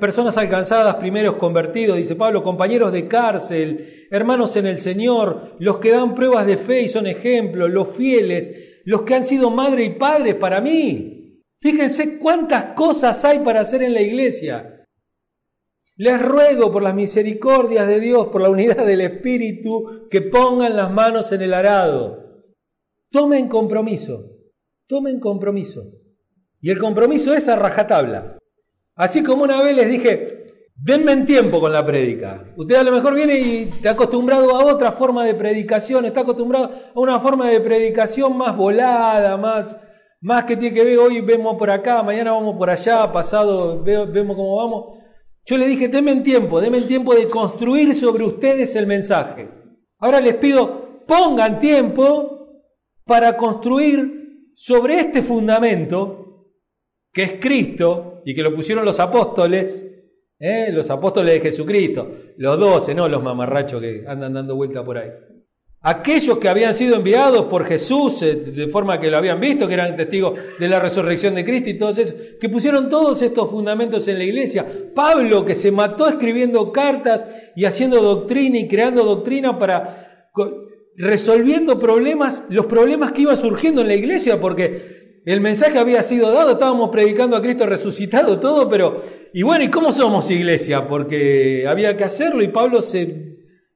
personas 0.00 0.36
alcanzadas, 0.36 0.96
primeros 0.96 1.36
convertidos, 1.36 1.96
dice 1.96 2.16
Pablo, 2.16 2.42
compañeros 2.42 2.92
de 2.92 3.06
cárcel, 3.06 4.08
hermanos 4.10 4.56
en 4.56 4.66
el 4.66 4.80
Señor, 4.80 5.54
los 5.60 5.78
que 5.78 5.92
dan 5.92 6.16
pruebas 6.16 6.44
de 6.44 6.56
fe 6.56 6.82
y 6.82 6.88
son 6.88 7.06
ejemplos, 7.06 7.70
los 7.70 7.88
fieles, 7.90 8.82
los 8.84 9.02
que 9.02 9.14
han 9.14 9.22
sido 9.22 9.50
madre 9.50 9.84
y 9.84 9.94
padre 9.94 10.34
para 10.34 10.60
mí. 10.60 11.44
Fíjense 11.62 12.18
cuántas 12.18 12.74
cosas 12.74 13.24
hay 13.24 13.38
para 13.38 13.60
hacer 13.60 13.84
en 13.84 13.94
la 13.94 14.02
iglesia. 14.02 14.86
Les 15.96 16.20
ruego 16.20 16.72
por 16.72 16.82
las 16.82 16.94
misericordias 16.94 17.86
de 17.86 18.00
Dios, 18.00 18.26
por 18.26 18.40
la 18.40 18.50
unidad 18.50 18.84
del 18.84 19.02
Espíritu, 19.02 20.08
que 20.10 20.20
pongan 20.20 20.74
las 20.74 20.90
manos 20.90 21.30
en 21.30 21.42
el 21.42 21.54
arado. 21.54 22.29
Tomen 23.10 23.48
compromiso, 23.48 24.24
tomen 24.86 25.18
compromiso. 25.18 25.82
Y 26.60 26.70
el 26.70 26.78
compromiso 26.78 27.34
es 27.34 27.48
a 27.48 27.56
rajatabla. 27.56 28.38
Así 28.94 29.22
como 29.22 29.44
una 29.44 29.62
vez 29.62 29.74
les 29.74 29.88
dije, 29.90 30.46
denme 30.76 31.12
en 31.12 31.26
tiempo 31.26 31.60
con 31.60 31.72
la 31.72 31.84
prédica. 31.84 32.52
Usted 32.56 32.76
a 32.76 32.82
lo 32.82 32.92
mejor 32.92 33.14
viene 33.14 33.38
y 33.38 33.56
está 33.62 33.92
acostumbrado 33.92 34.54
a 34.54 34.64
otra 34.64 34.92
forma 34.92 35.24
de 35.24 35.34
predicación, 35.34 36.04
está 36.04 36.20
acostumbrado 36.20 36.70
a 36.94 37.00
una 37.00 37.18
forma 37.18 37.48
de 37.48 37.60
predicación 37.60 38.36
más 38.36 38.56
volada, 38.56 39.36
más 39.36 39.76
más 40.22 40.44
que 40.44 40.56
tiene 40.56 40.74
que 40.74 40.84
ver, 40.84 40.98
hoy 40.98 41.22
vemos 41.22 41.56
por 41.56 41.70
acá, 41.70 42.02
mañana 42.02 42.32
vamos 42.32 42.56
por 42.56 42.68
allá, 42.68 43.10
pasado 43.10 43.82
vemos 43.82 44.36
cómo 44.36 44.56
vamos. 44.56 44.98
Yo 45.46 45.56
le 45.56 45.66
dije, 45.66 45.88
denme 45.88 46.12
en 46.12 46.22
tiempo, 46.22 46.60
denme 46.60 46.76
en 46.76 46.86
tiempo 46.86 47.14
de 47.14 47.26
construir 47.26 47.94
sobre 47.94 48.24
ustedes 48.24 48.76
el 48.76 48.86
mensaje. 48.86 49.48
Ahora 49.98 50.20
les 50.20 50.34
pido, 50.34 51.04
pongan 51.06 51.58
tiempo 51.58 52.29
para 53.10 53.36
construir 53.36 54.52
sobre 54.54 55.00
este 55.00 55.24
fundamento, 55.24 56.46
que 57.12 57.24
es 57.24 57.32
Cristo, 57.40 58.22
y 58.24 58.36
que 58.36 58.42
lo 58.44 58.54
pusieron 58.54 58.84
los 58.84 59.00
apóstoles, 59.00 59.84
¿eh? 60.38 60.70
los 60.72 60.88
apóstoles 60.90 61.34
de 61.34 61.40
Jesucristo, 61.40 62.08
los 62.36 62.56
doce, 62.56 62.94
no 62.94 63.08
los 63.08 63.20
mamarrachos 63.20 63.82
que 63.82 64.04
andan 64.06 64.34
dando 64.34 64.54
vuelta 64.54 64.84
por 64.84 64.98
ahí. 64.98 65.10
Aquellos 65.80 66.38
que 66.38 66.48
habían 66.48 66.72
sido 66.72 66.94
enviados 66.94 67.46
por 67.46 67.64
Jesús, 67.64 68.22
eh, 68.22 68.36
de 68.36 68.68
forma 68.68 69.00
que 69.00 69.10
lo 69.10 69.16
habían 69.16 69.40
visto, 69.40 69.66
que 69.66 69.74
eran 69.74 69.96
testigos 69.96 70.38
de 70.60 70.68
la 70.68 70.78
resurrección 70.78 71.34
de 71.34 71.44
Cristo 71.44 71.68
y 71.68 71.78
todos 71.78 71.98
esos, 71.98 72.14
que 72.40 72.48
pusieron 72.48 72.88
todos 72.88 73.22
estos 73.22 73.50
fundamentos 73.50 74.06
en 74.06 74.18
la 74.18 74.24
iglesia. 74.24 74.64
Pablo, 74.94 75.44
que 75.44 75.56
se 75.56 75.72
mató 75.72 76.06
escribiendo 76.06 76.70
cartas 76.70 77.26
y 77.56 77.64
haciendo 77.64 78.00
doctrina 78.00 78.56
y 78.60 78.68
creando 78.68 79.02
doctrina 79.02 79.58
para 79.58 80.28
resolviendo 81.00 81.78
problemas, 81.78 82.42
los 82.48 82.66
problemas 82.66 83.12
que 83.12 83.22
iban 83.22 83.36
surgiendo 83.36 83.80
en 83.80 83.88
la 83.88 83.94
iglesia, 83.94 84.40
porque 84.40 85.20
el 85.24 85.40
mensaje 85.40 85.78
había 85.78 86.02
sido 86.02 86.32
dado, 86.32 86.52
estábamos 86.52 86.90
predicando 86.90 87.36
a 87.36 87.42
Cristo 87.42 87.66
resucitado, 87.66 88.38
todo, 88.38 88.68
pero, 88.68 89.02
y 89.32 89.42
bueno, 89.42 89.64
¿y 89.64 89.68
cómo 89.68 89.92
somos 89.92 90.30
iglesia? 90.30 90.86
Porque 90.86 91.66
había 91.68 91.96
que 91.96 92.04
hacerlo 92.04 92.42
y 92.42 92.48
Pablo 92.48 92.82
se 92.82 93.30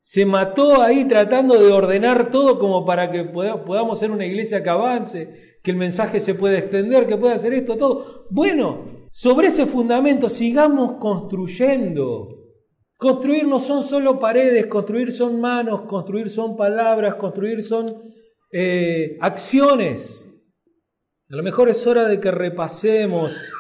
se 0.05 0.27
mató 0.27 0.83
ahí 0.83 1.07
tratando 1.07 1.59
de 1.59 1.73
ordenar 1.73 2.31
todo 2.31 2.59
como 2.59 2.85
para 2.85 3.11
que 3.11 3.25
podamos 3.25 3.99
ser 3.99 4.11
una 4.11 4.27
iglesia 4.27 4.63
que 4.63 4.69
avance, 4.69 5.57
que 5.63 5.71
el 5.71 5.79
mensaje 5.79 6.21
se 6.21 6.35
pueda 6.35 6.59
extender, 6.59 7.07
que 7.07 7.17
pueda 7.17 7.37
hacer 7.37 7.55
esto, 7.55 7.79
todo. 7.79 8.27
Bueno, 8.29 9.09
sobre 9.11 9.47
ese 9.47 9.65
fundamento 9.65 10.29
sigamos 10.29 10.99
construyendo. 11.01 12.44
Construir 13.05 13.47
no 13.47 13.61
son 13.61 13.83
solo 13.83 14.19
paredes, 14.19 14.67
construir 14.67 15.13
son 15.13 15.39
manos, 15.39 15.83
construir 15.83 16.31
son 16.31 16.57
palabras, 16.57 17.17
construir 17.17 17.63
son 17.63 17.85
eh, 18.51 19.19
acciones. 19.21 20.27
A 21.29 21.37
lo 21.37 21.43
mejor 21.43 21.69
es 21.69 21.87
hora 21.87 22.09
de 22.09 22.19
que 22.19 22.31
repasemos 22.31 23.53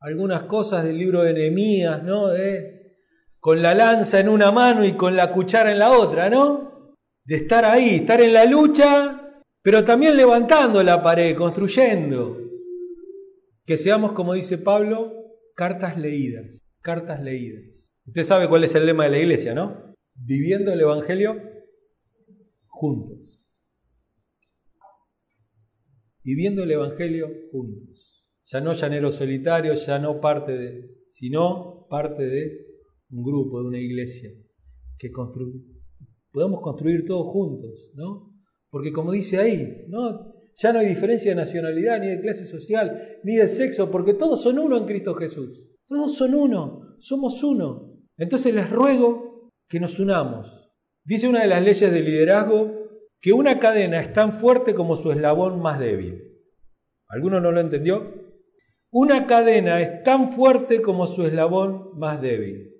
algunas 0.00 0.42
cosas 0.42 0.82
del 0.82 0.98
libro 0.98 1.22
de 1.22 1.34
Nehemías, 1.34 2.02
¿no? 2.02 2.30
De 2.30 2.96
con 3.38 3.62
la 3.62 3.74
lanza 3.74 4.18
en 4.18 4.28
una 4.28 4.50
mano 4.50 4.84
y 4.84 4.94
con 4.94 5.14
la 5.14 5.32
cuchara 5.32 5.70
en 5.70 5.78
la 5.78 5.92
otra, 5.92 6.28
¿no? 6.28 6.96
De 7.24 7.36
estar 7.36 7.64
ahí, 7.64 7.94
estar 7.94 8.20
en 8.20 8.34
la 8.34 8.44
lucha, 8.44 9.44
pero 9.62 9.84
también 9.84 10.16
levantando 10.16 10.82
la 10.82 11.00
pared, 11.00 11.36
construyendo. 11.36 12.38
Que 13.64 13.76
seamos, 13.76 14.10
como 14.14 14.34
dice 14.34 14.58
Pablo, 14.58 15.12
cartas 15.54 15.96
leídas, 15.96 16.66
cartas 16.82 17.22
leídas. 17.22 17.88
Usted 18.06 18.22
sabe 18.24 18.48
cuál 18.48 18.64
es 18.64 18.74
el 18.74 18.86
lema 18.86 19.04
de 19.04 19.10
la 19.10 19.18
iglesia, 19.18 19.54
¿no? 19.54 19.94
Viviendo 20.14 20.72
el 20.72 20.80
Evangelio 20.80 21.36
juntos. 22.66 23.48
Viviendo 26.22 26.62
el 26.62 26.72
Evangelio 26.72 27.28
juntos. 27.50 28.26
Ya 28.44 28.60
no 28.60 28.72
llanero 28.72 29.12
solitario, 29.12 29.74
ya 29.74 29.98
no 29.98 30.20
parte 30.20 30.52
de, 30.52 30.90
sino 31.10 31.86
parte 31.88 32.24
de 32.24 32.66
un 33.10 33.22
grupo, 33.22 33.60
de 33.60 33.68
una 33.68 33.78
iglesia, 33.78 34.30
que 34.98 35.10
podamos 36.32 36.60
construir 36.60 37.06
todos 37.06 37.26
juntos, 37.32 37.90
¿no? 37.94 38.32
Porque 38.70 38.92
como 38.92 39.12
dice 39.12 39.38
ahí, 39.38 39.84
¿no? 39.88 40.34
Ya 40.56 40.72
no 40.72 40.80
hay 40.80 40.88
diferencia 40.88 41.30
de 41.30 41.36
nacionalidad, 41.36 42.00
ni 42.00 42.08
de 42.08 42.20
clase 42.20 42.46
social, 42.46 43.18
ni 43.24 43.36
de 43.36 43.48
sexo, 43.48 43.90
porque 43.90 44.14
todos 44.14 44.42
son 44.42 44.58
uno 44.58 44.76
en 44.76 44.84
Cristo 44.84 45.14
Jesús. 45.14 45.69
Todos 45.90 46.14
son 46.14 46.36
uno, 46.36 46.94
somos 47.00 47.42
uno. 47.42 47.98
Entonces 48.16 48.54
les 48.54 48.70
ruego 48.70 49.50
que 49.68 49.80
nos 49.80 49.98
unamos. 49.98 50.46
Dice 51.04 51.26
una 51.26 51.42
de 51.42 51.48
las 51.48 51.60
leyes 51.60 51.90
del 51.90 52.04
liderazgo 52.04 52.70
que 53.20 53.32
una 53.32 53.58
cadena 53.58 54.00
es 54.00 54.12
tan 54.12 54.34
fuerte 54.34 54.72
como 54.72 54.94
su 54.94 55.10
eslabón 55.10 55.60
más 55.60 55.80
débil. 55.80 56.22
¿Alguno 57.08 57.40
no 57.40 57.50
lo 57.50 57.58
entendió? 57.58 58.06
Una 58.92 59.26
cadena 59.26 59.80
es 59.80 60.04
tan 60.04 60.30
fuerte 60.30 60.80
como 60.80 61.08
su 61.08 61.26
eslabón 61.26 61.98
más 61.98 62.22
débil. 62.22 62.70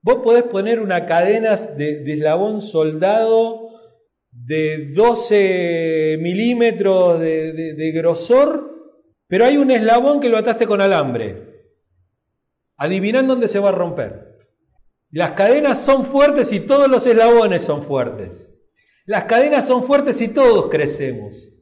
Vos 0.00 0.20
podés 0.22 0.44
poner 0.44 0.78
una 0.78 1.04
cadena 1.04 1.56
de, 1.56 2.04
eslabón 2.12 2.60
soldado 2.60 3.70
de 4.30 4.92
12 4.94 6.16
milímetros 6.20 7.18
de, 7.18 7.92
grosor, 7.92 8.70
pero 9.26 9.46
hay 9.46 9.56
un 9.56 9.72
eslabón 9.72 10.20
que 10.20 10.28
lo 10.28 10.38
ataste 10.38 10.64
con 10.64 10.80
alambre. 10.80 11.51
Adivinan 12.82 13.28
dónde 13.28 13.46
se 13.46 13.60
va 13.60 13.68
a 13.68 13.72
romper. 13.72 14.40
Las 15.12 15.32
cadenas 15.32 15.78
son 15.84 16.04
fuertes 16.04 16.52
y 16.52 16.58
todos 16.58 16.88
los 16.88 17.06
eslabones 17.06 17.62
son 17.62 17.84
fuertes. 17.84 18.52
Las 19.06 19.26
cadenas 19.26 19.68
son 19.68 19.84
fuertes 19.84 20.20
y 20.20 20.26
todos 20.26 20.66
crecemos. 20.68 21.52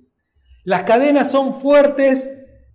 Las 0.65 0.85
cadenas 0.85 1.31
son 1.31 1.61
fuertes 1.61 2.35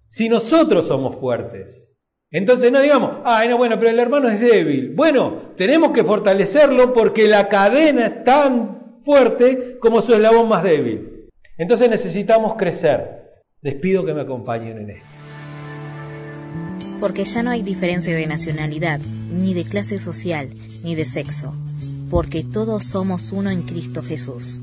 si 0.10 0.30
nosotros 0.30 0.86
somos 0.86 1.16
fuertes. 1.16 1.98
Entonces 2.30 2.72
no 2.72 2.82
digamos, 2.82 3.18
ay, 3.26 3.50
no, 3.50 3.58
bueno, 3.58 3.80
pero 3.80 3.89
el 3.89 4.00
hermano 4.00 4.30
es 4.30 4.39
débil. 4.39 4.93
Bueno, 4.93 5.56
tenemos 5.58 5.89
que 5.89 6.04
fortalecerlo 6.04 6.93
porque 6.93 7.28
la 7.28 7.50
cadena 7.50 8.06
es 8.06 8.24
tan 8.24 9.00
fuerte 9.00 9.80
como 9.80 10.04
su 10.04 10.14
eslabón 10.14 10.50
más 10.50 10.62
débil. 10.62 11.32
Entonces 11.58 11.89
necesitamos 11.89 12.54
crecer. 12.54 13.24
Les 13.62 13.74
pido 13.74 14.06
que 14.06 14.14
me 14.14 14.22
acompañen 14.22 14.78
en 14.78 14.89
esto. 14.91 15.14
Porque 17.00 17.24
ya 17.26 17.43
no 17.43 17.52
hay 17.52 17.62
diferencia 17.62 18.16
de 18.16 18.28
nacionalidad, 18.28 19.00
ni 19.00 19.54
de 19.54 19.64
clase 19.64 20.00
social, 20.00 20.50
ni 20.84 20.96
de 20.96 21.06
sexo, 21.06 21.54
porque 22.10 22.43
todos 22.43 22.86
somos 22.86 23.32
uno 23.32 23.50
en 23.50 23.64
Cristo 23.64 24.02
Jesús. 24.02 24.62